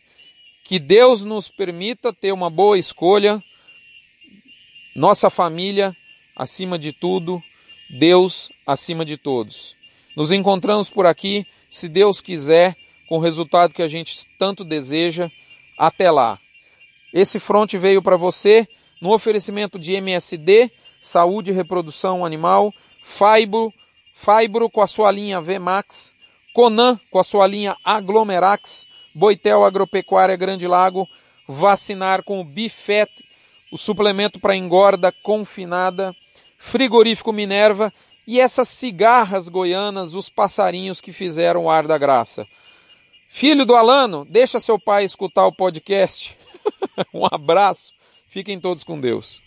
Que 0.62 0.77
Deus 0.77 1.23
nos 1.23 1.47
permita 1.47 2.12
ter 2.12 2.34
uma 2.34 2.49
boa 2.49 2.77
escolha, 2.77 3.41
nossa 4.93 5.29
família 5.29 5.95
acima 6.36 6.77
de 6.77 6.91
tudo, 6.91 7.41
Deus 7.89 8.49
acima 8.67 9.05
de 9.05 9.15
todos. 9.15 9.73
Nos 10.15 10.32
encontramos 10.32 10.89
por 10.89 11.06
aqui, 11.06 11.45
se 11.69 11.89
Deus 11.89 12.21
quiser, 12.21 12.75
com 13.08 13.17
o 13.17 13.21
resultado 13.21 13.73
que 13.73 13.82
a 13.82 13.88
gente 13.88 14.28
tanto 14.38 14.63
deseja. 14.63 15.30
Até 15.78 16.10
lá. 16.10 16.39
Esse 17.13 17.39
fronte 17.39 17.78
veio 17.78 18.01
para 18.01 18.15
você 18.15 18.67
no 19.01 19.13
oferecimento 19.13 19.78
de 19.78 19.93
MSD 19.93 20.71
Saúde 21.06 21.51
e 21.51 21.54
Reprodução 21.54 22.25
Animal, 22.25 22.73
Fibro, 23.04 23.71
Fibro 24.13 24.69
com 24.69 24.82
a 24.82 24.88
sua 24.88 25.12
linha 25.12 25.39
VMAX, 25.39 26.13
Conan 26.54 26.99
com 27.12 27.19
a 27.19 27.23
sua 27.23 27.45
linha 27.45 27.78
Aglomerax, 27.84 28.88
Boitel 29.13 29.63
Agropecuária 29.63 30.36
Grande 30.36 30.65
Lago, 30.65 31.08
vacinar 31.47 32.23
com 32.23 32.39
o 32.41 32.43
Bifet, 32.43 33.12
o 33.71 33.78
suplemento 33.78 34.39
para 34.39 34.56
engorda 34.56 35.12
confinada, 35.12 36.15
Frigorífico 36.58 37.32
Minerva 37.32 37.93
e 38.27 38.39
essas 38.39 38.67
cigarras 38.67 39.49
goianas, 39.49 40.13
os 40.13 40.29
passarinhos 40.29 40.99
que 40.99 41.11
fizeram 41.11 41.65
o 41.65 41.69
ar 41.69 41.85
da 41.85 41.97
graça. 41.97 42.47
Filho 43.29 43.65
do 43.65 43.75
Alano, 43.75 44.25
deixa 44.29 44.59
seu 44.59 44.79
pai 44.79 45.03
escutar 45.03 45.45
o 45.45 45.55
podcast. 45.55 46.38
um 47.13 47.25
abraço, 47.25 47.93
fiquem 48.27 48.59
todos 48.59 48.83
com 48.83 48.99
Deus. 48.99 49.44